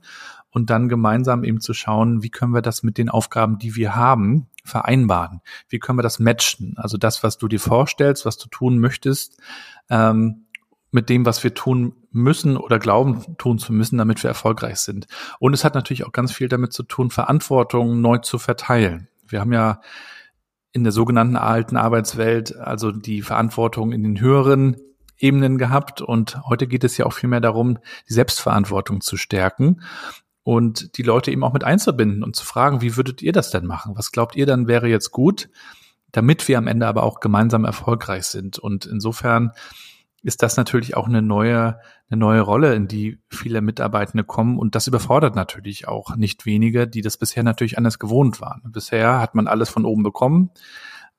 [0.57, 3.95] und dann gemeinsam eben zu schauen, wie können wir das mit den Aufgaben, die wir
[3.95, 5.41] haben, vereinbaren?
[5.69, 6.73] Wie können wir das matchen?
[6.77, 9.39] Also das, was du dir vorstellst, was du tun möchtest,
[9.91, 10.47] ähm,
[10.89, 15.05] mit dem, was wir tun müssen oder glauben tun zu müssen, damit wir erfolgreich sind.
[15.37, 19.09] Und es hat natürlich auch ganz viel damit zu tun, Verantwortung neu zu verteilen.
[19.27, 19.79] Wir haben ja
[20.71, 24.75] in der sogenannten alten Arbeitswelt also die Verantwortung in den höheren
[25.19, 27.77] Ebenen gehabt und heute geht es ja auch viel mehr darum,
[28.09, 29.81] die Selbstverantwortung zu stärken
[30.47, 33.65] und die Leute eben auch mit einzubinden und zu fragen, wie würdet ihr das denn
[33.65, 33.97] machen?
[33.97, 35.49] Was glaubt ihr dann wäre jetzt gut,
[36.13, 38.57] damit wir am Ende aber auch gemeinsam erfolgreich sind?
[38.57, 39.51] Und insofern
[40.23, 44.57] ist das natürlich auch eine neue, eine neue Rolle, in die viele Mitarbeitende kommen.
[44.57, 48.61] Und das überfordert natürlich auch nicht wenige, die das bisher natürlich anders gewohnt waren.
[48.71, 50.51] Bisher hat man alles von oben bekommen,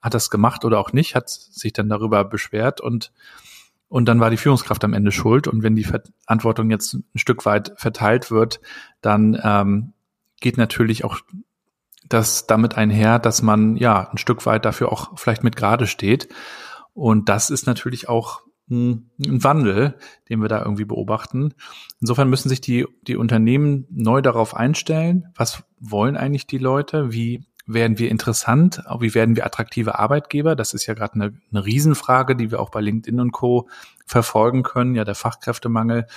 [0.01, 3.11] hat das gemacht oder auch nicht, hat sich dann darüber beschwert und
[3.89, 5.47] und dann war die Führungskraft am Ende schuld.
[5.47, 8.61] Und wenn die Verantwortung jetzt ein Stück weit verteilt wird,
[9.01, 9.93] dann ähm,
[10.39, 11.19] geht natürlich auch
[12.07, 16.29] das damit einher, dass man ja ein Stück weit dafür auch vielleicht mit gerade steht.
[16.93, 19.95] Und das ist natürlich auch ein Wandel,
[20.29, 21.55] den wir da irgendwie beobachten.
[21.99, 25.27] Insofern müssen sich die, die Unternehmen neu darauf einstellen.
[25.35, 27.11] Was wollen eigentlich die Leute?
[27.11, 28.81] Wie werden wir interessant?
[28.99, 30.55] Wie werden wir attraktive Arbeitgeber?
[30.55, 33.69] Das ist ja gerade eine, eine Riesenfrage, die wir auch bei LinkedIn und Co.
[34.05, 36.07] verfolgen können, ja, der Fachkräftemangel.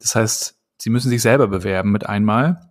[0.00, 2.70] Das heißt, sie müssen sich selber bewerben mit einmal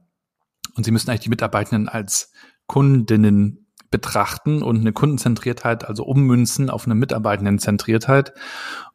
[0.76, 2.32] und sie müssen eigentlich die Mitarbeitenden als
[2.68, 8.34] Kundinnen betrachten und eine Kundenzentriertheit, also ummünzen auf eine Mitarbeitendenzentriertheit.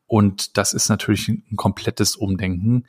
[0.07, 2.85] Und das ist natürlich ein komplettes Umdenken,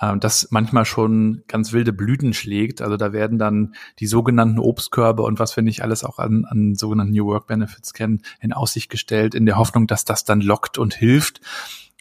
[0.00, 2.82] äh, das manchmal schon ganz wilde Blüten schlägt.
[2.82, 6.74] Also da werden dann die sogenannten Obstkörbe und was wir nicht alles auch an, an
[6.74, 10.78] sogenannten New Work Benefits kennen, in Aussicht gestellt, in der Hoffnung, dass das dann lockt
[10.78, 11.40] und hilft.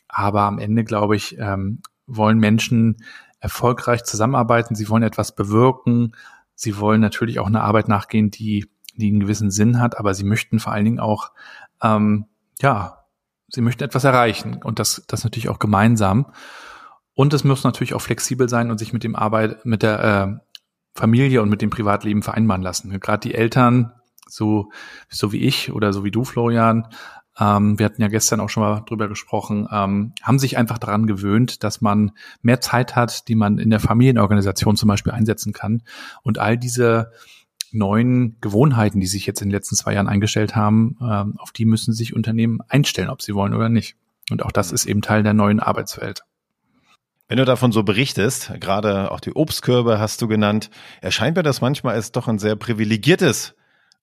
[0.08, 2.98] Aber am Ende, glaube ich, ähm, wollen Menschen
[3.40, 4.76] erfolgreich zusammenarbeiten.
[4.76, 6.14] Sie wollen etwas bewirken.
[6.56, 10.26] Sie wollen natürlich auch eine Arbeit nachgehen, die, die einen gewissen Sinn hat, aber sie
[10.26, 11.32] möchten vor allen Dingen auch
[11.82, 12.26] ähm,
[12.62, 13.06] ja,
[13.48, 16.28] sie möchten etwas erreichen und das, das natürlich auch gemeinsam.
[17.20, 20.40] Und es muss natürlich auch flexibel sein und sich mit dem Arbeit, mit der äh,
[20.98, 22.98] Familie und mit dem Privatleben vereinbaren lassen.
[22.98, 23.92] Gerade die Eltern,
[24.26, 24.72] so,
[25.10, 26.88] so wie ich oder so wie du, Florian,
[27.38, 31.08] ähm, wir hatten ja gestern auch schon mal drüber gesprochen, ähm, haben sich einfach daran
[31.08, 35.84] gewöhnt, dass man mehr Zeit hat, die man in der Familienorganisation zum Beispiel einsetzen kann.
[36.24, 37.12] Und all diese
[37.74, 41.66] neuen Gewohnheiten, die sich jetzt in den letzten zwei Jahren eingestellt haben, ähm, auf die
[41.66, 43.98] müssen sich Unternehmen einstellen, ob sie wollen oder nicht.
[44.32, 46.24] Und auch das ist eben Teil der neuen Arbeitswelt.
[47.30, 51.62] Wenn du davon so berichtest, gerade auch die Obstkörbe hast du genannt, erscheint mir das
[51.62, 53.54] manchmal als doch ein sehr privilegiertes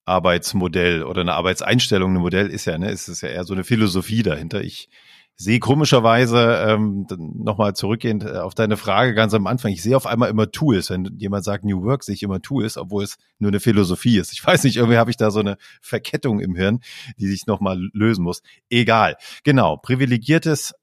[0.05, 2.15] Arbeitsmodell oder eine Arbeitseinstellung.
[2.15, 4.61] Ein Modell ist ja, ne, ist es ja eher so eine Philosophie dahinter.
[4.61, 4.87] Ich
[5.35, 10.07] sehe komischerweise, ähm, nochmal zurückgehend äh, auf deine Frage ganz am Anfang, ich sehe auf
[10.07, 10.89] einmal immer Tools.
[10.89, 14.31] Wenn jemand sagt New Work, sehe ich immer Tools, obwohl es nur eine Philosophie ist.
[14.31, 16.79] Ich weiß nicht, irgendwie habe ich da so eine Verkettung im Hirn,
[17.17, 18.41] die sich nochmal lösen muss.
[18.69, 19.17] Egal.
[19.43, 20.73] Genau, privilegiertes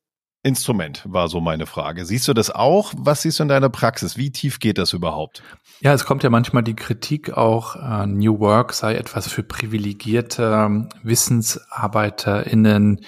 [0.44, 2.04] Instrument war so meine Frage.
[2.04, 2.92] Siehst du das auch?
[2.96, 4.16] Was siehst du in deiner Praxis?
[4.18, 5.42] Wie tief geht das überhaupt?
[5.80, 10.88] Ja, es kommt ja manchmal die Kritik auch, äh, New Work sei etwas für privilegierte
[11.02, 13.00] WissensarbeiterInnen,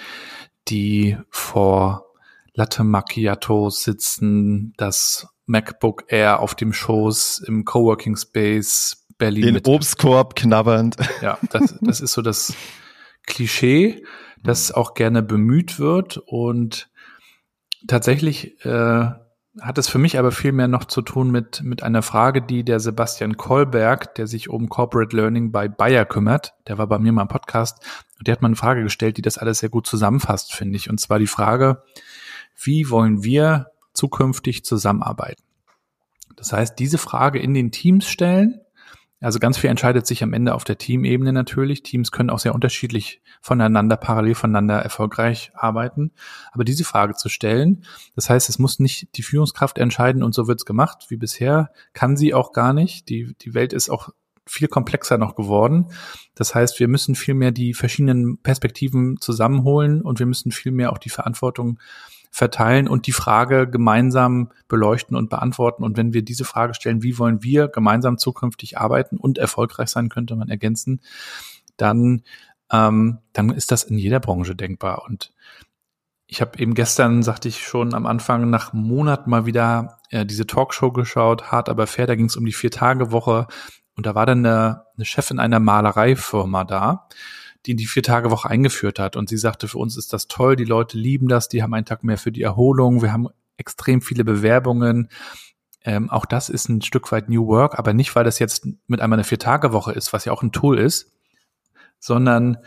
[0.68, 2.06] die vor
[2.54, 9.44] Latte Macchiato sitzen, das MacBook Air auf dem Schoß im Coworking Space Berlin.
[9.44, 10.96] Den mit, Obstkorb knabbernd.
[11.20, 12.54] Ja, das, das ist so das
[13.26, 14.04] Klischee,
[14.42, 16.88] das auch gerne bemüht wird und
[17.86, 19.10] tatsächlich äh,
[19.60, 22.62] hat es für mich aber viel mehr noch zu tun mit, mit einer Frage, die
[22.62, 27.12] der Sebastian Kolberg, der sich um Corporate Learning bei Bayer kümmert, der war bei mir
[27.12, 27.82] mal im Podcast,
[28.18, 30.90] und der hat mal eine Frage gestellt, die das alles sehr gut zusammenfasst, finde ich.
[30.90, 31.82] Und zwar die Frage,
[32.62, 35.42] wie wollen wir zukünftig zusammenarbeiten?
[36.36, 38.60] Das heißt, diese Frage in den Teams stellen
[39.20, 41.82] Also ganz viel entscheidet sich am Ende auf der Teamebene natürlich.
[41.82, 46.12] Teams können auch sehr unterschiedlich voneinander, parallel voneinander erfolgreich arbeiten.
[46.52, 50.48] Aber diese Frage zu stellen, das heißt, es muss nicht die Führungskraft entscheiden und so
[50.48, 53.08] wird's gemacht wie bisher, kann sie auch gar nicht.
[53.08, 54.10] Die, die Welt ist auch
[54.46, 55.86] viel komplexer noch geworden.
[56.34, 60.92] Das heißt, wir müssen viel mehr die verschiedenen Perspektiven zusammenholen und wir müssen viel mehr
[60.92, 61.80] auch die Verantwortung
[62.30, 65.84] verteilen und die Frage gemeinsam beleuchten und beantworten.
[65.84, 70.08] Und wenn wir diese Frage stellen, wie wollen wir gemeinsam zukünftig arbeiten und erfolgreich sein,
[70.08, 71.00] könnte man ergänzen,
[71.76, 72.22] dann,
[72.70, 75.04] ähm, dann ist das in jeder Branche denkbar.
[75.06, 75.32] Und
[76.26, 80.46] ich habe eben gestern, sagte ich schon am Anfang, nach Monaten mal wieder äh, diese
[80.46, 83.46] Talkshow geschaut, hart aber fair, da ging es um die Vier-Tage-Woche.
[83.96, 87.08] Und da war dann eine, eine Chefin einer Malereifirma da
[87.66, 89.16] die die Vier-Tage-Woche eingeführt hat.
[89.16, 91.84] Und sie sagte, für uns ist das toll, die Leute lieben das, die haben einen
[91.84, 95.08] Tag mehr für die Erholung, wir haben extrem viele Bewerbungen.
[95.84, 99.00] Ähm, auch das ist ein Stück weit New Work, aber nicht, weil das jetzt mit
[99.00, 101.12] einmal eine Vier-Tage-Woche ist, was ja auch ein Tool ist,
[101.98, 102.58] sondern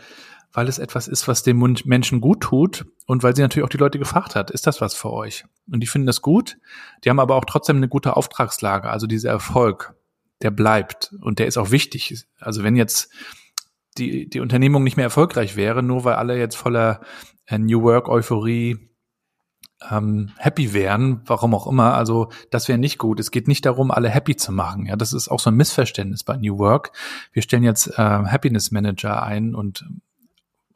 [0.52, 3.76] weil es etwas ist, was den Menschen gut tut und weil sie natürlich auch die
[3.76, 5.44] Leute gefragt hat, ist das was für euch?
[5.70, 6.58] Und die finden das gut.
[7.04, 9.94] Die haben aber auch trotzdem eine gute Auftragslage, also dieser Erfolg,
[10.42, 12.26] der bleibt und der ist auch wichtig.
[12.40, 13.12] Also wenn jetzt
[13.98, 17.00] die, die Unternehmung nicht mehr erfolgreich wäre, nur weil alle jetzt voller
[17.46, 18.90] äh, New Work Euphorie
[19.90, 21.94] ähm, happy wären, warum auch immer.
[21.94, 23.18] Also das wäre nicht gut.
[23.18, 24.86] Es geht nicht darum, alle happy zu machen.
[24.86, 26.92] Ja, das ist auch so ein Missverständnis bei New Work.
[27.32, 29.84] Wir stellen jetzt äh, Happiness Manager ein und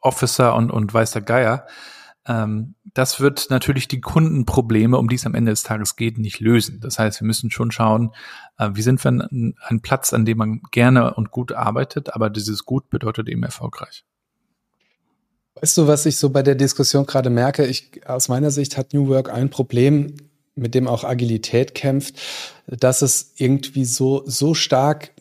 [0.01, 1.65] Officer und und weiß der Geier.
[2.27, 6.39] Ähm, das wird natürlich die Kundenprobleme, um die es am Ende des Tages geht, nicht
[6.39, 6.79] lösen.
[6.79, 8.11] Das heißt, wir müssen schon schauen,
[8.57, 12.29] äh, wie sind wir ein, ein Platz, an dem man gerne und gut arbeitet, aber
[12.29, 14.05] dieses Gut bedeutet eben erfolgreich.
[15.55, 17.65] Weißt du, was ich so bei der Diskussion gerade merke?
[17.65, 20.15] Ich, aus meiner Sicht hat New Work ein Problem,
[20.55, 22.19] mit dem auch Agilität kämpft,
[22.67, 25.11] dass es irgendwie so, so stark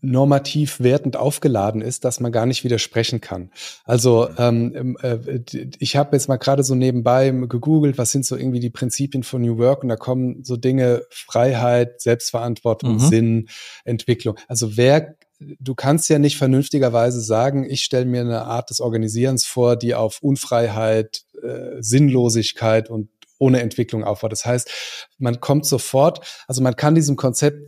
[0.00, 3.50] normativ wertend aufgeladen ist, dass man gar nicht widersprechen kann.
[3.84, 5.40] Also ähm, äh,
[5.78, 9.42] ich habe jetzt mal gerade so nebenbei gegoogelt, was sind so irgendwie die Prinzipien von
[9.42, 13.00] New Work und da kommen so Dinge Freiheit, Selbstverantwortung, mhm.
[13.00, 13.48] Sinn,
[13.84, 14.36] Entwicklung.
[14.46, 19.44] Also wer du kannst ja nicht vernünftigerweise sagen, ich stelle mir eine Art des Organisierens
[19.44, 24.32] vor, die auf Unfreiheit, äh, Sinnlosigkeit und ohne Entwicklung aufbaut.
[24.32, 24.70] Das heißt,
[25.18, 27.58] man kommt sofort, also man kann diesem Konzept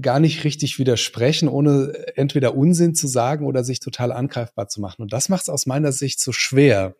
[0.00, 5.02] gar nicht richtig widersprechen, ohne entweder Unsinn zu sagen oder sich total angreifbar zu machen.
[5.02, 6.94] Und das macht es aus meiner Sicht so schwer.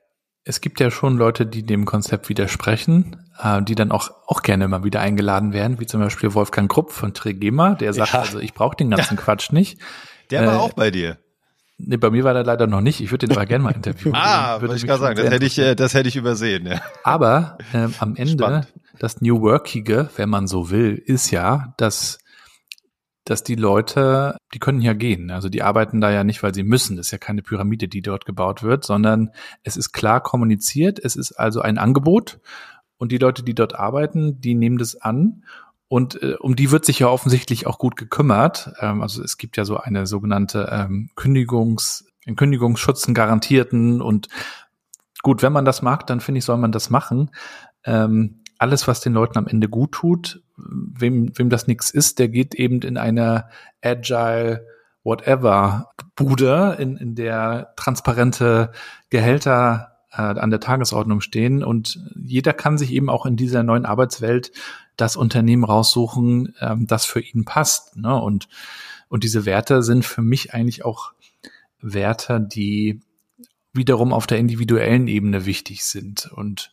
[0.44, 4.68] Es gibt ja schon Leute, die dem Konzept widersprechen, äh, die dann auch, auch gerne
[4.68, 8.20] mal wieder eingeladen werden, wie zum Beispiel Wolfgang Krupp von Trigema, der sagt, ja.
[8.20, 9.22] also ich brauche den ganzen ja.
[9.22, 9.80] Quatsch nicht.
[10.30, 11.18] Der war äh, auch bei dir.
[11.76, 13.00] Nee, bei mir war der leider noch nicht.
[13.00, 14.14] Ich würde den aber gerne mal interviewen.
[14.16, 16.66] ah, würde ich gerade sagen, das hätte ich, äh, das hätte ich übersehen.
[16.66, 16.80] Ja.
[17.02, 18.68] Aber ähm, am Ende, Spannend.
[19.00, 22.18] das New Workige, wenn man so will, ist ja, dass
[23.24, 25.30] dass die Leute, die können ja gehen.
[25.30, 26.96] Also die arbeiten da ja nicht, weil sie müssen.
[26.96, 29.30] Das ist ja keine Pyramide, die dort gebaut wird, sondern
[29.62, 30.98] es ist klar kommuniziert.
[31.02, 32.40] Es ist also ein Angebot
[32.98, 35.42] und die Leute, die dort arbeiten, die nehmen das an
[35.88, 38.72] und äh, um die wird sich ja offensichtlich auch gut gekümmert.
[38.80, 42.06] Ähm, also es gibt ja so eine sogenannte ähm, Kündigungs,
[42.36, 44.28] Kündigungsschutzen garantierten und
[45.22, 47.30] gut, wenn man das mag, dann finde ich, soll man das machen.
[47.84, 52.28] Ähm, alles, was den Leuten am Ende gut tut, wem, wem das nichts ist, der
[52.28, 53.48] geht eben in einer
[53.82, 54.66] Agile
[55.02, 58.72] Whatever Bude, in, in der transparente
[59.10, 63.84] Gehälter äh, an der Tagesordnung stehen und jeder kann sich eben auch in dieser neuen
[63.84, 64.52] Arbeitswelt
[64.96, 67.96] das Unternehmen raussuchen, ähm, das für ihn passt.
[67.96, 68.14] Ne?
[68.14, 68.48] Und,
[69.08, 71.12] und diese Werte sind für mich eigentlich auch
[71.80, 73.00] Werte, die
[73.72, 76.30] wiederum auf der individuellen Ebene wichtig sind.
[76.32, 76.72] Und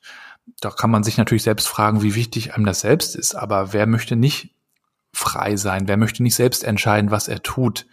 [0.59, 3.35] da kann man sich natürlich selbst fragen, wie wichtig einem das selbst ist.
[3.35, 4.55] Aber wer möchte nicht
[5.13, 5.87] frei sein?
[5.87, 7.87] Wer möchte nicht selbst entscheiden, was er tut?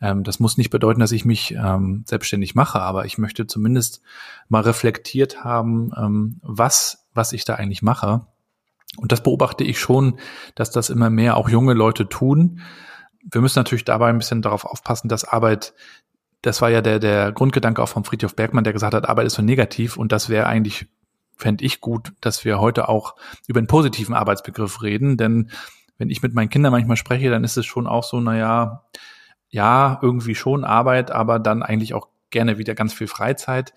[0.00, 4.02] Ähm, das muss nicht bedeuten, dass ich mich ähm, selbstständig mache, aber ich möchte zumindest
[4.48, 8.26] mal reflektiert haben, ähm, was, was ich da eigentlich mache.
[8.96, 10.18] Und das beobachte ich schon,
[10.54, 12.60] dass das immer mehr auch junge Leute tun.
[13.22, 15.74] Wir müssen natürlich dabei ein bisschen darauf aufpassen, dass Arbeit
[16.42, 19.34] das war ja der, der Grundgedanke auch von Friedhof Bergmann, der gesagt hat, Arbeit ist
[19.34, 20.86] so negativ und das wäre eigentlich
[21.40, 25.50] fände ich gut, dass wir heute auch über einen positiven Arbeitsbegriff reden, denn
[25.98, 28.84] wenn ich mit meinen Kindern manchmal spreche, dann ist es schon auch so, naja,
[29.50, 33.74] ja, irgendwie schon Arbeit, aber dann eigentlich auch gerne wieder ganz viel Freizeit.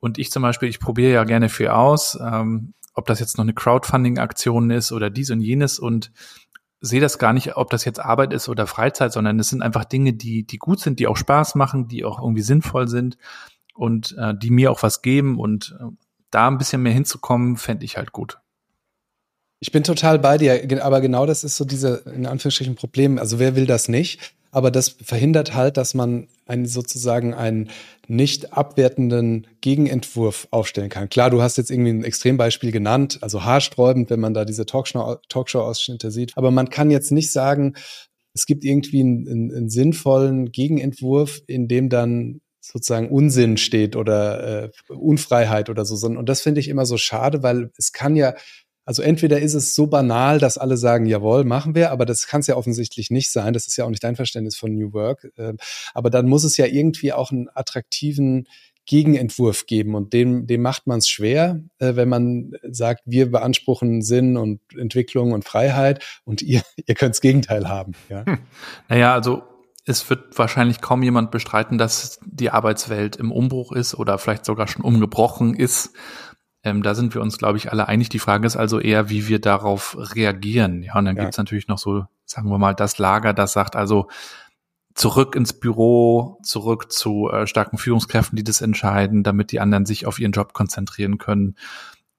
[0.00, 3.44] Und ich zum Beispiel, ich probiere ja gerne viel aus, ähm, ob das jetzt noch
[3.44, 6.12] eine Crowdfunding-Aktion ist oder dies und jenes und
[6.80, 9.84] sehe das gar nicht, ob das jetzt Arbeit ist oder Freizeit, sondern es sind einfach
[9.84, 13.16] Dinge, die, die gut sind, die auch Spaß machen, die auch irgendwie sinnvoll sind
[13.74, 15.84] und äh, die mir auch was geben und äh,
[16.32, 18.38] da ein bisschen mehr hinzukommen, fände ich halt gut.
[19.60, 23.18] Ich bin total bei dir, aber genau das ist so diese, in Anführungsstrichen, Problem.
[23.18, 24.34] Also wer will das nicht?
[24.52, 27.70] aber das verhindert halt, dass man einen sozusagen einen
[28.06, 31.08] nicht abwertenden Gegenentwurf aufstellen kann.
[31.08, 36.10] Klar, du hast jetzt irgendwie ein Extrembeispiel genannt, also haarsträubend, wenn man da diese Talkshow-Ausschnitte
[36.10, 36.36] sieht.
[36.36, 37.74] Aber man kann jetzt nicht sagen,
[38.34, 44.64] es gibt irgendwie einen, einen, einen sinnvollen Gegenentwurf, in dem dann sozusagen Unsinn steht oder
[44.64, 46.06] äh, Unfreiheit oder so.
[46.06, 48.34] Und das finde ich immer so schade, weil es kann ja,
[48.84, 52.40] also entweder ist es so banal, dass alle sagen, jawohl, machen wir, aber das kann
[52.40, 53.52] es ja offensichtlich nicht sein.
[53.52, 55.30] Das ist ja auch nicht dein Verständnis von New Work.
[55.36, 55.54] Äh,
[55.92, 58.46] aber dann muss es ja irgendwie auch einen attraktiven
[58.86, 64.02] Gegenentwurf geben und dem, dem macht man es schwer, äh, wenn man sagt, wir beanspruchen
[64.02, 67.92] Sinn und Entwicklung und Freiheit und ihr, ihr könnt das Gegenteil haben.
[68.08, 68.24] Ja?
[68.26, 68.38] Hm.
[68.88, 69.42] Naja, also
[69.84, 74.68] es wird wahrscheinlich kaum jemand bestreiten, dass die Arbeitswelt im Umbruch ist oder vielleicht sogar
[74.68, 75.92] schon umgebrochen ist.
[76.62, 78.08] Ähm, da sind wir uns, glaube ich, alle einig.
[78.08, 80.82] Die Frage ist also eher, wie wir darauf reagieren.
[80.82, 81.22] Ja, und dann ja.
[81.22, 84.08] gibt es natürlich noch so, sagen wir mal, das Lager, das sagt also,
[84.94, 90.06] zurück ins Büro, zurück zu äh, starken Führungskräften, die das entscheiden, damit die anderen sich
[90.06, 91.56] auf ihren Job konzentrieren können.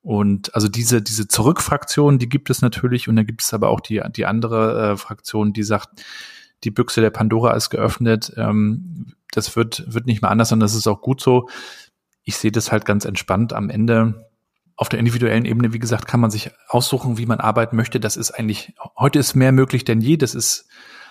[0.01, 3.07] Und also diese, diese Zurückfraktion, die gibt es natürlich.
[3.07, 6.03] Und dann gibt es aber auch die, die andere äh, Fraktion, die sagt,
[6.63, 8.33] die Büchse der Pandora ist geöffnet.
[8.37, 11.49] Ähm, das wird, wird nicht mehr anders und das ist auch gut so.
[12.23, 14.29] Ich sehe das halt ganz entspannt am Ende.
[14.75, 17.99] Auf der individuellen Ebene, wie gesagt, kann man sich aussuchen, wie man arbeiten möchte.
[17.99, 20.17] Das ist eigentlich, heute ist mehr möglich denn je.
[20.17, 20.67] Das ist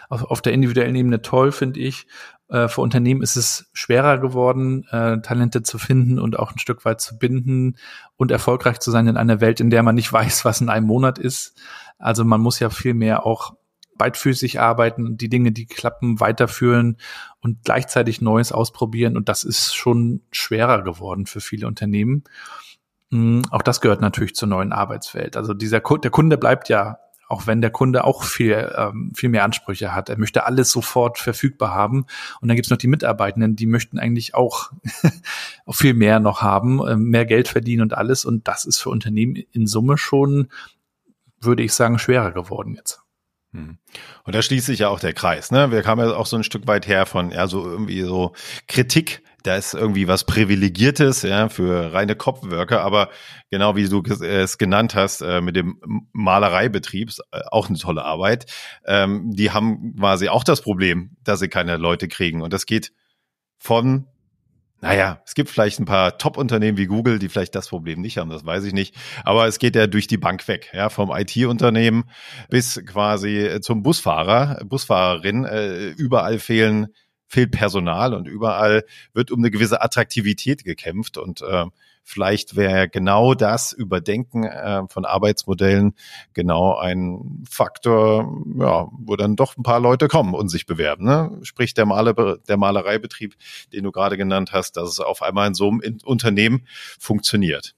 [0.09, 2.07] auf, auf der individuellen Ebene toll, finde ich.
[2.49, 6.85] Äh, für Unternehmen ist es schwerer geworden, äh, Talente zu finden und auch ein Stück
[6.85, 7.77] weit zu binden
[8.17, 10.87] und erfolgreich zu sein in einer Welt, in der man nicht weiß, was in einem
[10.87, 11.61] Monat ist.
[11.99, 13.55] Also man muss ja viel mehr auch
[14.03, 16.97] beidfüßig arbeiten, die Dinge, die klappen, weiterführen
[17.41, 19.17] und gleichzeitig Neues ausprobieren.
[19.17, 22.25] Und das ist schon schwerer geworden für viele Unternehmen.
[23.11, 25.37] Mm, auch das gehört natürlich zur neuen Arbeitswelt.
[25.37, 26.99] Also dieser der Kunde bleibt ja,
[27.29, 30.09] auch wenn der Kunde auch viel, ähm, viel mehr Ansprüche hat.
[30.09, 32.07] Er möchte alles sofort verfügbar haben.
[32.41, 34.73] Und dann gibt es noch die Mitarbeitenden, die möchten eigentlich auch,
[35.71, 38.25] viel mehr noch haben, äh, mehr Geld verdienen und alles.
[38.25, 40.49] Und das ist für Unternehmen in Summe schon,
[41.41, 43.02] würde ich sagen, schwerer geworden jetzt.
[43.53, 43.77] Hm.
[44.25, 45.51] Und da schließt sich ja auch der Kreis.
[45.51, 45.71] Ne?
[45.71, 48.33] Wir kamen ja auch so ein Stück weit her von ja so irgendwie so
[48.67, 49.23] Kritik.
[49.43, 53.11] Da ist irgendwie was Privilegiertes ja für reine Kopfworker, aber
[53.51, 55.81] genau wie du es genannt hast äh, mit dem
[56.13, 58.47] Malereibetrieb, äh, auch eine tolle Arbeit.
[58.87, 62.93] Ähm, die haben quasi auch das Problem, dass sie keine Leute kriegen und das geht
[63.59, 64.07] von
[64.83, 68.31] naja, es gibt vielleicht ein paar Top-Unternehmen wie Google, die vielleicht das Problem nicht haben,
[68.31, 68.97] das weiß ich nicht.
[69.25, 72.05] Aber es geht ja durch die Bank weg, ja, vom IT-Unternehmen
[72.51, 75.45] bis quasi zum Busfahrer, Busfahrerin.
[75.45, 76.89] Äh, überall fehlen
[77.29, 81.65] fehlt Personal und überall wird um eine gewisse Attraktivität gekämpft und äh,
[82.05, 85.95] Vielleicht wäre genau das Überdenken äh, von Arbeitsmodellen
[86.35, 91.05] genau ein Faktor, ja, wo dann doch ein paar Leute kommen und sich bewerben.
[91.05, 91.39] Ne?
[91.43, 93.37] Sprich der, Maler, der Malereibetrieb,
[93.73, 96.67] den du gerade genannt hast, dass es auf einmal in so einem Unternehmen
[96.99, 97.75] funktioniert.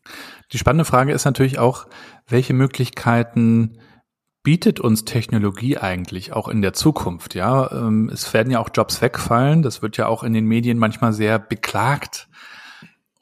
[0.52, 1.86] Die spannende Frage ist natürlich auch,
[2.26, 3.78] welche Möglichkeiten
[4.42, 7.34] bietet uns Technologie eigentlich auch in der Zukunft?
[7.34, 9.62] Ja, ähm, es werden ja auch Jobs wegfallen.
[9.62, 12.28] Das wird ja auch in den Medien manchmal sehr beklagt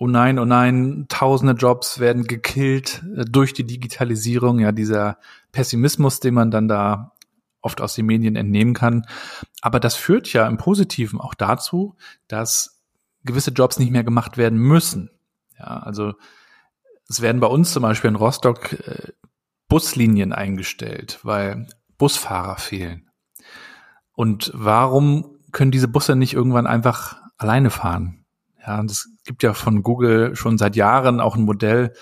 [0.03, 5.19] oh nein, oh nein, tausende Jobs werden gekillt äh, durch die Digitalisierung, ja, dieser
[5.53, 7.13] Pessimismus, den man dann da
[7.61, 9.07] oft aus den Medien entnehmen kann.
[9.61, 11.95] Aber das führt ja im Positiven auch dazu,
[12.27, 12.83] dass
[13.23, 15.09] gewisse Jobs nicht mehr gemacht werden müssen.
[15.57, 16.15] Ja, also
[17.09, 19.13] es werden bei uns zum Beispiel in Rostock äh,
[19.69, 23.09] Buslinien eingestellt, weil Busfahrer fehlen.
[24.15, 28.22] Und warum können diese Busse nicht irgendwann einfach alleine fahren?
[28.65, 31.93] Ja, und es gibt ja von Google schon seit Jahren auch ein Modell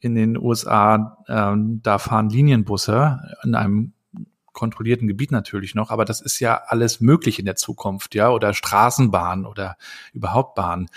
[0.00, 3.94] in den USA, ähm, da fahren Linienbusse in einem
[4.52, 8.54] kontrollierten Gebiet natürlich noch, aber das ist ja alles möglich in der Zukunft, ja, oder
[8.54, 9.76] Straßenbahn oder
[10.12, 10.88] überhaupt Bahn.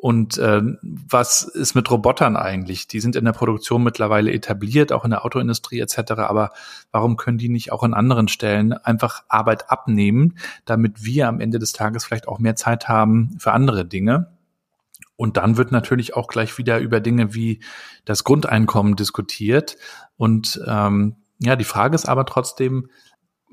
[0.00, 2.88] Und äh, was ist mit Robotern eigentlich?
[2.88, 6.12] Die sind in der Produktion mittlerweile etabliert, auch in der Autoindustrie etc.
[6.16, 6.52] Aber
[6.90, 11.58] warum können die nicht auch an anderen Stellen einfach Arbeit abnehmen, damit wir am Ende
[11.58, 14.32] des Tages vielleicht auch mehr Zeit haben für andere Dinge?
[15.16, 17.60] Und dann wird natürlich auch gleich wieder über Dinge wie
[18.06, 19.76] das Grundeinkommen diskutiert.
[20.16, 22.88] Und ähm, ja, die Frage ist aber trotzdem,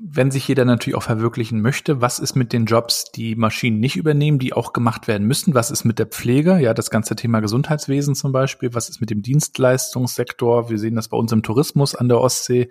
[0.00, 3.96] wenn sich jeder natürlich auch verwirklichen möchte, was ist mit den Jobs, die Maschinen nicht
[3.96, 5.54] übernehmen, die auch gemacht werden müssen?
[5.54, 6.58] Was ist mit der Pflege?
[6.58, 8.74] Ja, das ganze Thema Gesundheitswesen zum Beispiel.
[8.74, 10.70] Was ist mit dem Dienstleistungssektor?
[10.70, 12.68] Wir sehen das bei uns im Tourismus an der Ostsee.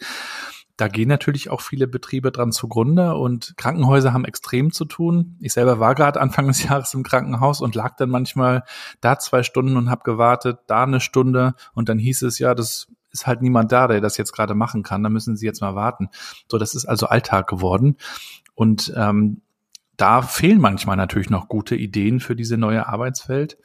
[0.78, 5.36] Da gehen natürlich auch viele Betriebe dran zugrunde und Krankenhäuser haben extrem zu tun.
[5.40, 8.64] Ich selber war gerade Anfang des Jahres im Krankenhaus und lag dann manchmal
[9.02, 12.88] da zwei Stunden und habe gewartet, da eine Stunde und dann hieß es ja, das
[13.12, 15.04] ist halt niemand da, der das jetzt gerade machen kann.
[15.04, 16.10] Da müssen sie jetzt mal warten.
[16.50, 17.98] So, das ist also Alltag geworden.
[18.56, 19.42] Und ähm,
[19.98, 23.58] da fehlen manchmal natürlich noch gute Ideen für diese neue Arbeitswelt.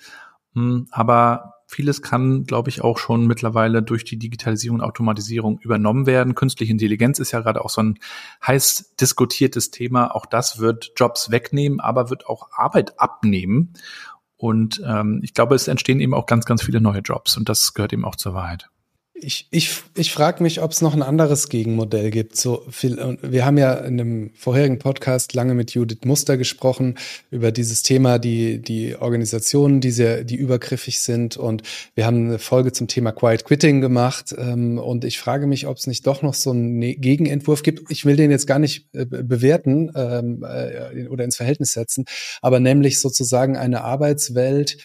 [0.54, 6.06] Hm, aber vieles kann, glaube ich, auch schon mittlerweile durch die Digitalisierung und Automatisierung übernommen
[6.06, 6.34] werden.
[6.34, 7.98] Künstliche Intelligenz ist ja gerade auch so ein
[8.46, 10.14] heiß diskutiertes Thema.
[10.14, 13.72] Auch das wird Jobs wegnehmen, aber wird auch Arbeit abnehmen.
[14.36, 17.36] Und ähm, ich glaube, es entstehen eben auch ganz, ganz viele neue Jobs.
[17.36, 18.68] Und das gehört eben auch zur Wahrheit.
[19.24, 22.36] Ich, ich, ich frage mich, ob es noch ein anderes Gegenmodell gibt.
[22.36, 26.96] So viel, wir haben ja in einem vorherigen Podcast lange mit Judith Muster gesprochen
[27.30, 31.36] über dieses Thema, die, die Organisationen, die sehr, die übergriffig sind.
[31.36, 31.62] Und
[31.94, 34.34] wir haben eine Folge zum Thema Quiet Quitting gemacht.
[34.36, 37.92] Ähm, und ich frage mich, ob es nicht doch noch so einen ne-, Gegenentwurf gibt.
[37.92, 42.06] Ich will den jetzt gar nicht äh, bewerten ähm, äh, oder ins Verhältnis setzen,
[42.40, 44.78] aber nämlich sozusagen eine Arbeitswelt,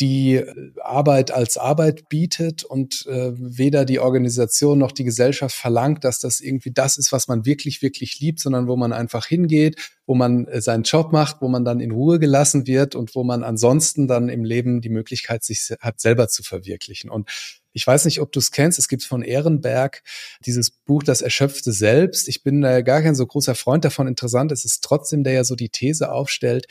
[0.00, 0.42] die
[0.82, 6.40] Arbeit als Arbeit bietet und äh, weder die Organisation noch die Gesellschaft verlangt, dass das
[6.40, 9.76] irgendwie das ist, was man wirklich, wirklich liebt, sondern wo man einfach hingeht,
[10.06, 13.24] wo man äh, seinen Job macht, wo man dann in Ruhe gelassen wird und wo
[13.24, 17.10] man ansonsten dann im Leben die Möglichkeit sich hat, selber zu verwirklichen.
[17.10, 17.28] Und
[17.72, 18.78] ich weiß nicht, ob du es kennst.
[18.78, 20.02] Es gibt von Ehrenberg
[20.44, 22.28] dieses Buch Das Erschöpfte Selbst.
[22.28, 24.08] Ich bin äh, gar kein so großer Freund davon.
[24.08, 26.66] Interessant ist es trotzdem, der ja so die These aufstellt,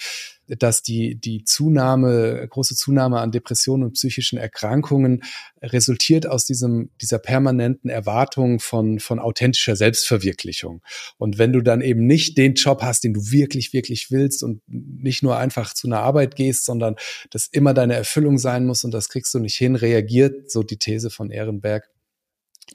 [0.58, 5.24] dass die, die Zunahme, große Zunahme an Depressionen und psychischen Erkrankungen
[5.62, 10.82] resultiert aus diesem, dieser permanenten Erwartung von, von authentischer Selbstverwirklichung.
[11.18, 14.62] Und wenn du dann eben nicht den Job hast, den du wirklich, wirklich willst und
[14.68, 16.96] nicht nur einfach zu einer Arbeit gehst, sondern
[17.30, 20.78] das immer deine Erfüllung sein muss und das kriegst du nicht hin, reagiert so die
[20.78, 21.90] These von Ehrenberg,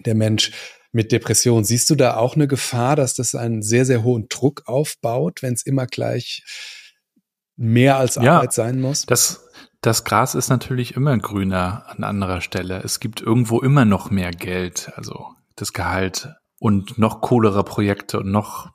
[0.05, 0.53] der Mensch
[0.93, 1.65] mit Depression.
[1.65, 5.55] Siehst du da auch eine Gefahr, dass das einen sehr, sehr hohen Druck aufbaut, wenn
[5.55, 6.45] es immer gleich
[7.57, 9.07] mehr als ja, Arbeit sein muss?
[9.07, 9.47] Das,
[9.81, 12.83] das Gras ist natürlich immer grüner an anderer Stelle.
[12.83, 18.31] Es gibt irgendwo immer noch mehr Geld, also das Gehalt und noch coolere Projekte und
[18.31, 18.73] noch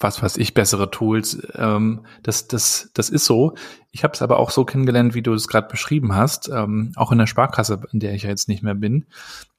[0.00, 1.46] was weiß ich, bessere Tools.
[1.54, 3.54] Ähm, das, das, das ist so.
[3.90, 7.12] Ich habe es aber auch so kennengelernt, wie du es gerade beschrieben hast, ähm, auch
[7.12, 9.06] in der Sparkasse, in der ich ja jetzt nicht mehr bin,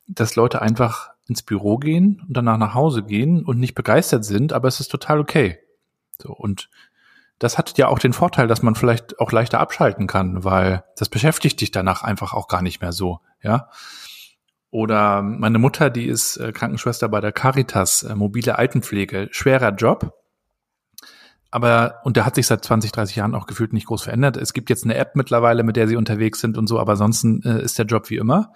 [0.07, 4.53] dass Leute einfach ins Büro gehen und danach nach Hause gehen und nicht begeistert sind,
[4.53, 5.57] aber es ist total okay.
[6.21, 6.69] So, und
[7.39, 11.09] das hat ja auch den Vorteil, dass man vielleicht auch leichter abschalten kann, weil das
[11.09, 13.69] beschäftigt dich danach einfach auch gar nicht mehr so, ja.
[14.71, 20.13] Oder meine Mutter, die ist äh, Krankenschwester bei der Caritas, äh, mobile Altenpflege, schwerer Job.
[21.49, 24.35] Aber, und der hat sich seit 20, 30 Jahren auch gefühlt nicht groß verändert.
[24.35, 27.41] Es gibt jetzt eine App mittlerweile, mit der sie unterwegs sind und so, aber ansonsten
[27.43, 28.51] äh, ist der Job wie immer.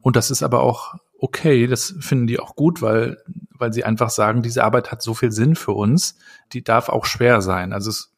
[0.00, 3.18] Und das ist aber auch okay, das finden die auch gut, weil,
[3.50, 6.16] weil sie einfach sagen, diese Arbeit hat so viel Sinn für uns,
[6.52, 7.72] die darf auch schwer sein.
[7.72, 8.14] Also es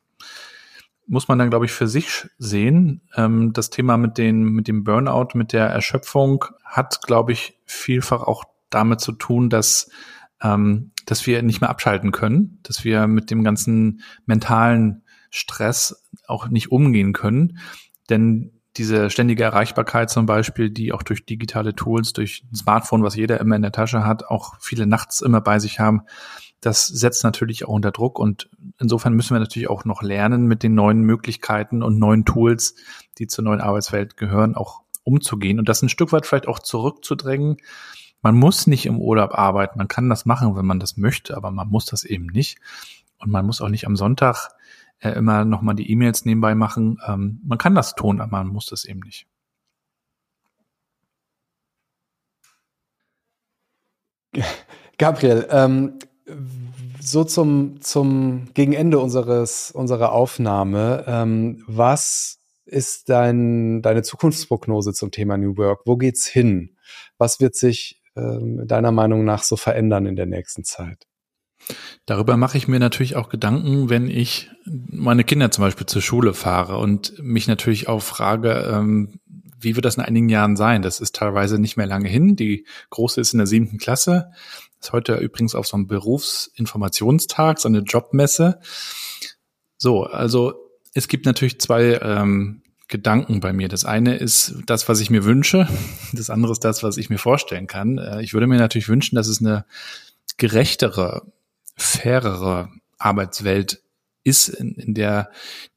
[1.06, 3.00] muss man dann, glaube ich, für sich sehen.
[3.16, 8.22] Ähm, das Thema mit, den, mit dem Burnout, mit der Erschöpfung hat, glaube ich, vielfach
[8.22, 9.90] auch damit zu tun, dass,
[10.42, 16.48] ähm, dass wir nicht mehr abschalten können, dass wir mit dem ganzen mentalen Stress auch
[16.48, 17.58] nicht umgehen können.
[18.08, 23.16] Denn diese ständige Erreichbarkeit zum Beispiel, die auch durch digitale Tools, durch ein Smartphone, was
[23.16, 26.02] jeder immer in der Tasche hat, auch viele nachts immer bei sich haben,
[26.60, 28.48] das setzt natürlich auch unter Druck und
[28.78, 32.74] insofern müssen wir natürlich auch noch lernen, mit den neuen Möglichkeiten und neuen Tools,
[33.18, 37.56] die zur neuen Arbeitswelt gehören, auch umzugehen und das ein Stück weit vielleicht auch zurückzudrängen.
[38.22, 41.50] Man muss nicht im Urlaub arbeiten, man kann das machen, wenn man das möchte, aber
[41.50, 42.58] man muss das eben nicht.
[43.18, 44.50] Und man muss auch nicht am Sonntag
[45.00, 46.98] äh, immer nochmal die E-Mails nebenbei machen.
[47.06, 49.26] Ähm, man kann das tun, aber man muss das eben nicht.
[54.98, 55.98] Gabriel, ähm,
[57.00, 65.10] so zum, zum gegen Ende unseres, unserer Aufnahme, ähm, was ist dein, deine Zukunftsprognose zum
[65.10, 65.82] Thema New Work?
[65.86, 66.76] Wo geht's hin?
[67.18, 71.09] Was wird sich ähm, deiner Meinung nach so verändern in der nächsten Zeit?
[72.06, 76.34] Darüber mache ich mir natürlich auch Gedanken, wenn ich meine Kinder zum Beispiel zur Schule
[76.34, 79.20] fahre und mich natürlich auch frage, ähm,
[79.60, 80.82] wie wird das in einigen Jahren sein?
[80.82, 82.36] Das ist teilweise nicht mehr lange hin.
[82.36, 84.30] Die große ist in der siebten Klasse.
[84.80, 88.60] Ist heute übrigens auf so einem Berufsinformationstag, so eine Jobmesse.
[89.76, 90.54] So, also
[90.94, 93.68] es gibt natürlich zwei ähm, Gedanken bei mir.
[93.68, 95.68] Das eine ist das, was ich mir wünsche.
[96.12, 97.98] Das andere ist das, was ich mir vorstellen kann.
[97.98, 99.64] Äh, ich würde mir natürlich wünschen, dass es eine
[100.38, 101.22] gerechtere
[101.82, 103.82] fairere Arbeitswelt
[104.22, 105.30] ist, in, in der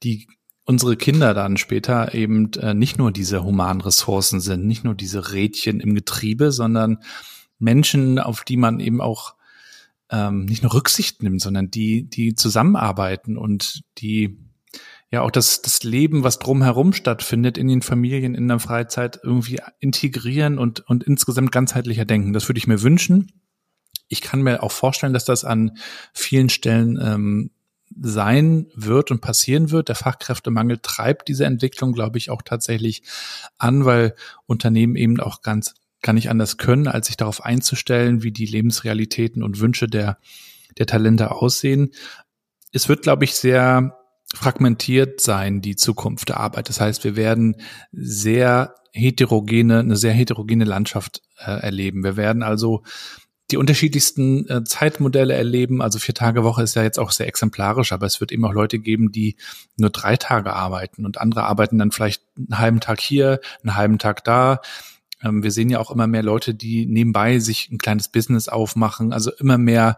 [0.03, 0.27] die
[0.65, 5.33] unsere Kinder dann später eben äh, nicht nur diese humanen Ressourcen sind, nicht nur diese
[5.33, 6.99] Rädchen im Getriebe, sondern
[7.59, 9.35] Menschen, auf die man eben auch
[10.09, 14.37] ähm, nicht nur Rücksicht nimmt, sondern die, die zusammenarbeiten und die
[15.11, 19.59] ja auch das, das Leben, was drumherum stattfindet, in den Familien, in der Freizeit irgendwie
[19.79, 22.33] integrieren und, und insgesamt ganzheitlicher denken.
[22.33, 23.31] Das würde ich mir wünschen
[24.07, 25.77] ich kann mir auch vorstellen, dass das an
[26.13, 27.51] vielen Stellen ähm,
[28.01, 29.89] sein wird und passieren wird.
[29.89, 33.03] Der Fachkräftemangel treibt diese Entwicklung, glaube ich, auch tatsächlich
[33.57, 34.15] an, weil
[34.45, 39.41] Unternehmen eben auch ganz gar nicht anders können, als sich darauf einzustellen, wie die Lebensrealitäten
[39.41, 40.17] und Wünsche der,
[40.77, 41.91] der Talente aussehen.
[42.71, 43.97] Es wird, glaube ich, sehr
[44.35, 46.67] fragmentiert sein, die Zukunft der Arbeit.
[46.67, 47.55] Das heißt, wir werden
[47.91, 52.03] sehr heterogene, eine sehr heterogene Landschaft äh, erleben.
[52.03, 52.83] Wir werden also
[53.53, 55.83] die unterschiedlichsten äh, Zeitmodelle erleben.
[55.83, 58.51] Also vier Tage Woche ist ja jetzt auch sehr exemplarisch, aber es wird eben auch
[58.51, 59.35] Leute geben, die
[59.77, 63.99] nur drei Tage arbeiten und andere arbeiten dann vielleicht einen halben Tag hier, einen halben
[63.99, 64.61] Tag da.
[65.21, 69.13] Ähm, wir sehen ja auch immer mehr Leute, die nebenbei sich ein kleines Business aufmachen,
[69.13, 69.97] also immer mehr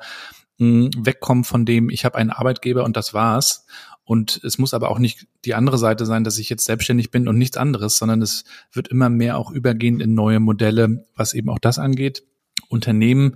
[0.57, 3.65] mh, wegkommen von dem, ich habe einen Arbeitgeber und das war's.
[4.03, 7.29] Und es muss aber auch nicht die andere Seite sein, dass ich jetzt selbstständig bin
[7.29, 8.43] und nichts anderes, sondern es
[8.73, 12.23] wird immer mehr auch übergehen in neue Modelle, was eben auch das angeht.
[12.70, 13.36] Unternehmen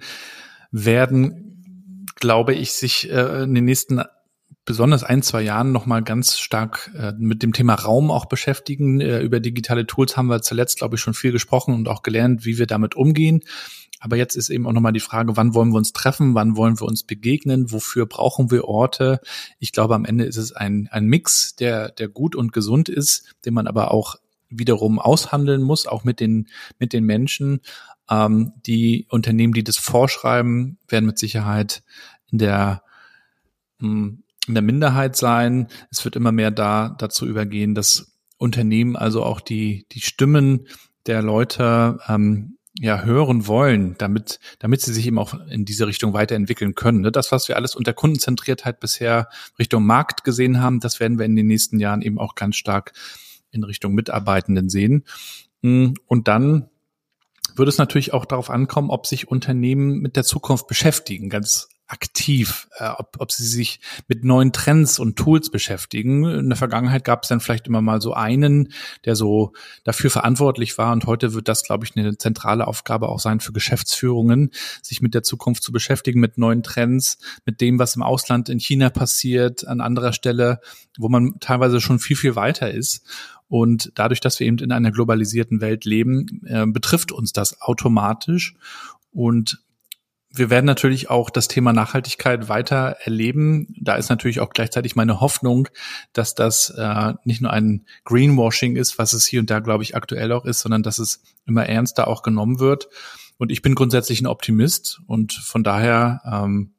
[0.71, 4.01] werden, glaube ich, sich äh, in den nächsten
[4.65, 9.01] besonders ein, zwei Jahren nochmal ganz stark äh, mit dem Thema Raum auch beschäftigen.
[9.01, 12.45] Äh, über digitale Tools haben wir zuletzt, glaube ich, schon viel gesprochen und auch gelernt,
[12.45, 13.41] wie wir damit umgehen.
[13.99, 16.79] Aber jetzt ist eben auch nochmal die Frage, wann wollen wir uns treffen, wann wollen
[16.79, 19.19] wir uns begegnen, wofür brauchen wir Orte?
[19.59, 23.35] Ich glaube, am Ende ist es ein, ein Mix, der, der gut und gesund ist,
[23.45, 24.17] den man aber auch
[24.49, 26.47] wiederum aushandeln muss, auch mit den,
[26.79, 27.61] mit den Menschen.
[28.09, 31.83] Ähm, die Unternehmen, die das vorschreiben, werden mit Sicherheit
[32.31, 32.83] in der,
[33.79, 35.67] hm, in der Minderheit sein.
[35.91, 40.67] Es wird immer mehr da, dazu übergehen, dass Unternehmen also auch die, die Stimmen
[41.05, 46.13] der Leute ähm, ja hören wollen, damit damit sie sich eben auch in diese Richtung
[46.13, 47.01] weiterentwickeln können.
[47.01, 47.11] Ne?
[47.11, 51.35] Das, was wir alles unter Kundenzentriertheit bisher Richtung Markt gesehen haben, das werden wir in
[51.35, 52.93] den nächsten Jahren eben auch ganz stark
[53.51, 55.03] in Richtung Mitarbeitenden sehen.
[55.61, 56.69] Hm, und dann
[57.59, 62.69] würde es natürlich auch darauf ankommen, ob sich Unternehmen mit der Zukunft beschäftigen, ganz aktiv,
[62.77, 66.23] äh, ob, ob sie sich mit neuen Trends und Tools beschäftigen.
[66.23, 68.71] In der Vergangenheit gab es dann vielleicht immer mal so einen,
[69.05, 69.53] der so
[69.83, 73.53] dafür verantwortlich war und heute wird das, glaube ich, eine zentrale Aufgabe auch sein für
[73.53, 74.51] Geschäftsführungen,
[74.83, 78.59] sich mit der Zukunft zu beschäftigen, mit neuen Trends, mit dem, was im Ausland in
[78.59, 80.61] China passiert, an anderer Stelle,
[80.97, 83.03] wo man teilweise schon viel, viel weiter ist.
[83.49, 88.55] Und dadurch, dass wir eben in einer globalisierten Welt leben, äh, betrifft uns das automatisch.
[89.11, 89.63] Und
[90.31, 93.73] wir werden natürlich auch das Thema Nachhaltigkeit weiter erleben.
[93.81, 95.67] Da ist natürlich auch gleichzeitig meine Hoffnung,
[96.13, 99.95] dass das äh, nicht nur ein Greenwashing ist, was es hier und da, glaube ich,
[99.95, 102.89] aktuell auch ist, sondern dass es immer ernster auch genommen wird.
[103.37, 106.73] Und ich bin grundsätzlich ein Optimist und von daher ähm,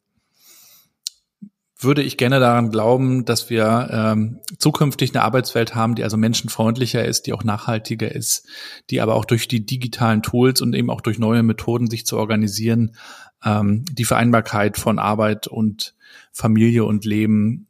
[1.82, 7.04] würde ich gerne daran glauben, dass wir ähm, zukünftig eine Arbeitswelt haben, die also menschenfreundlicher
[7.04, 8.46] ist, die auch nachhaltiger ist,
[8.90, 12.18] die aber auch durch die digitalen Tools und eben auch durch neue Methoden sich zu
[12.18, 12.96] organisieren,
[13.44, 15.94] ähm, die Vereinbarkeit von Arbeit und
[16.32, 17.66] Familie und Leben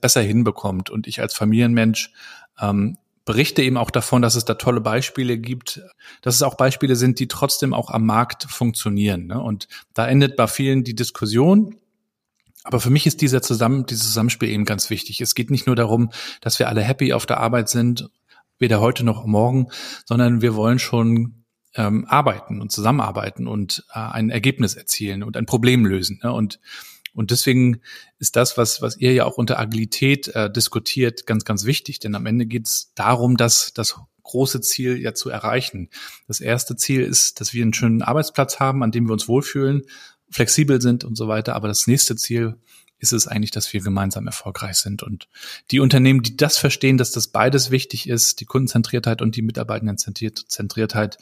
[0.00, 0.90] besser hinbekommt.
[0.90, 2.12] Und ich als Familienmensch
[2.60, 5.82] ähm, berichte eben auch davon, dass es da tolle Beispiele gibt,
[6.20, 9.26] dass es auch Beispiele sind, die trotzdem auch am Markt funktionieren.
[9.26, 9.40] Ne?
[9.40, 11.74] Und da endet bei vielen die Diskussion
[12.66, 15.20] aber für mich ist dieser Zusammen, dieses Zusammenspiel eben ganz wichtig.
[15.20, 16.10] Es geht nicht nur darum,
[16.40, 18.10] dass wir alle happy auf der Arbeit sind,
[18.58, 19.68] weder heute noch morgen,
[20.04, 21.44] sondern wir wollen schon
[21.74, 26.20] ähm, arbeiten und zusammenarbeiten und äh, ein Ergebnis erzielen und ein Problem lösen.
[26.22, 26.32] Ne?
[26.32, 26.60] Und
[27.14, 27.80] und deswegen
[28.18, 31.98] ist das, was, was ihr ja auch unter Agilität äh, diskutiert, ganz, ganz wichtig.
[31.98, 35.88] Denn am Ende geht es darum, dass das große Ziel ja zu erreichen.
[36.28, 39.84] Das erste Ziel ist, dass wir einen schönen Arbeitsplatz haben, an dem wir uns wohlfühlen
[40.30, 41.54] flexibel sind und so weiter.
[41.54, 42.56] Aber das nächste Ziel
[42.98, 45.02] ist es eigentlich, dass wir gemeinsam erfolgreich sind.
[45.02, 45.28] Und
[45.70, 51.18] die Unternehmen, die das verstehen, dass das beides wichtig ist, die Kundenzentriertheit und die Mitarbeitendenzentriertheit,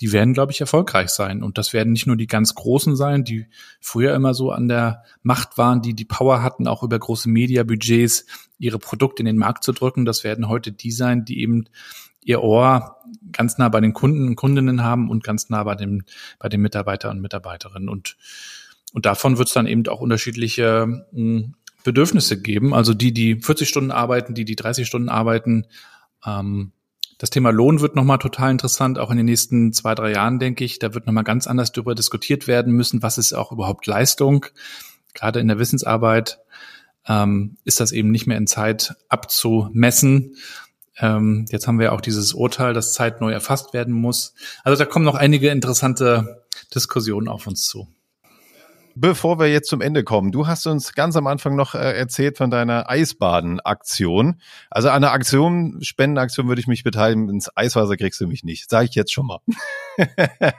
[0.00, 1.42] die werden, glaube ich, erfolgreich sein.
[1.42, 3.46] Und das werden nicht nur die ganz Großen sein, die
[3.78, 8.24] früher immer so an der Macht waren, die die Power hatten, auch über große Mediabudgets
[8.58, 10.06] ihre Produkte in den Markt zu drücken.
[10.06, 11.66] Das werden heute die sein, die eben
[12.22, 12.96] ihr Ohr
[13.32, 16.04] ganz nah bei den Kunden und Kundinnen haben und ganz nah bei dem,
[16.38, 17.88] bei den Mitarbeiter und Mitarbeiterinnen.
[17.88, 18.16] Und,
[18.92, 21.54] und davon wird es dann eben auch unterschiedliche mh, hm,
[21.84, 22.74] Bedürfnisse geben.
[22.74, 25.66] Also die, die 40 Stunden arbeiten, die, die 30 Stunden arbeiten.
[26.26, 26.72] Ähm,
[27.18, 30.64] das Thema Lohn wird nochmal total interessant, auch in den nächsten zwei, drei Jahren, denke
[30.64, 30.78] ich.
[30.78, 34.46] Da wird nochmal ganz anders darüber diskutiert werden müssen, was ist auch überhaupt Leistung.
[35.14, 36.38] Gerade in der Wissensarbeit
[37.08, 40.36] ähm, ist das eben nicht mehr in Zeit abzumessen,
[41.00, 44.34] ähm, jetzt haben wir auch dieses Urteil, dass Zeit neu erfasst werden muss.
[44.64, 46.44] Also da kommen noch einige interessante
[46.74, 47.88] Diskussionen auf uns zu.
[49.00, 52.36] Bevor wir jetzt zum Ende kommen, du hast uns ganz am Anfang noch äh, erzählt
[52.36, 54.40] von deiner Eisbaden-Aktion.
[54.70, 58.68] Also an der Aktion, Spendenaktion würde ich mich beteiligen, ins Eiswasser kriegst du mich nicht.
[58.68, 59.38] Sage ich jetzt schon mal.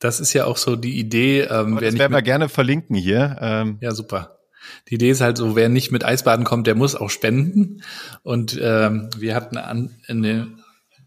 [0.00, 1.42] das ist ja auch so die Idee.
[1.42, 3.36] Ähm, das werden wir gerne verlinken hier.
[3.40, 4.37] Ähm, ja, super.
[4.88, 7.82] Die Idee ist halt so, wer nicht mit Eisbaden kommt, der muss auch spenden.
[8.22, 10.62] Und ähm, wir hatten an, in den,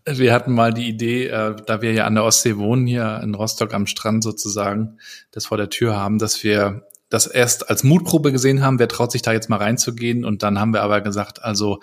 [0.05, 3.35] wir hatten mal die Idee, äh, da wir ja an der Ostsee wohnen, hier in
[3.35, 4.97] Rostock am Strand sozusagen,
[5.31, 9.11] das vor der Tür haben, dass wir das erst als Mutprobe gesehen haben, wer traut
[9.11, 10.23] sich da jetzt mal reinzugehen.
[10.23, 11.79] Und dann haben wir aber gesagt, also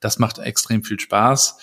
[0.00, 1.58] das macht extrem viel Spaß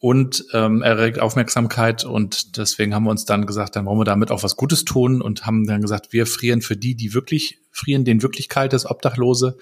[0.00, 2.04] und ähm, erregt Aufmerksamkeit.
[2.04, 5.20] Und deswegen haben wir uns dann gesagt, dann wollen wir damit auch was Gutes tun
[5.20, 8.86] und haben dann gesagt, wir frieren für die, die wirklich frieren, den wirklich kalt ist,
[8.86, 9.56] Obdachlose.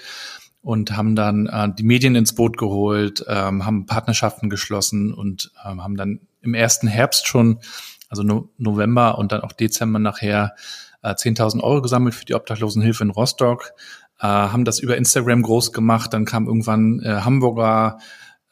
[0.61, 5.83] Und haben dann äh, die Medien ins Boot geholt, ähm, haben Partnerschaften geschlossen und ähm,
[5.83, 7.61] haben dann im ersten Herbst schon,
[8.09, 10.55] also no November und dann auch Dezember nachher
[11.03, 13.75] äh, 10.000 Euro gesammelt für die Obdachlosenhilfe in Rostock,
[14.19, 17.99] äh, haben das über Instagram groß gemacht, dann kam irgendwann äh, Hamburger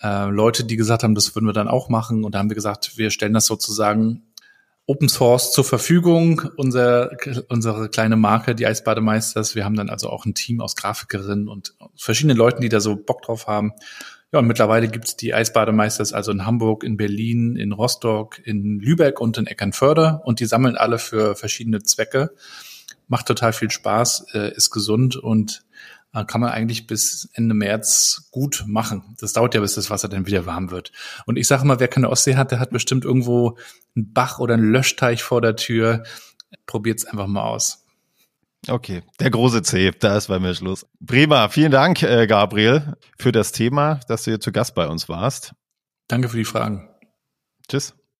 [0.04, 2.24] äh, Leute, die gesagt haben, das würden wir dann auch machen.
[2.24, 4.22] Und da haben wir gesagt, wir stellen das sozusagen
[4.86, 7.12] Open Source zur Verfügung, unser,
[7.48, 9.54] unsere kleine Marke, die Eisbademeisters.
[9.54, 12.94] Wir haben dann also auch ein Team aus Grafikerinnen und verschiedenen Leuten, die da so
[12.94, 13.72] Bock drauf haben.
[14.30, 19.20] Ja, und mittlerweile gibt's die Eisbademeisters also in Hamburg, in Berlin, in Rostock, in Lübeck
[19.20, 22.34] und in Eckernförde und die sammeln alle für verschiedene Zwecke.
[23.08, 25.64] Macht total viel Spaß, äh, ist gesund und
[26.22, 29.16] kann man eigentlich bis Ende März gut machen.
[29.18, 30.92] Das dauert ja, bis das Wasser dann wieder warm wird.
[31.26, 33.58] Und ich sage mal, wer keine Ostsee hat, der hat bestimmt irgendwo
[33.96, 36.04] einen Bach oder einen Löschteich vor der Tür.
[36.66, 37.84] Probiert's einfach mal aus.
[38.68, 40.86] Okay, der große C, da ist bei mir Schluss.
[41.04, 45.08] Prima, vielen Dank, äh, Gabriel, für das Thema, dass du hier zu Gast bei uns
[45.08, 45.54] warst.
[46.08, 46.88] Danke für die Fragen.
[47.68, 47.94] Tschüss.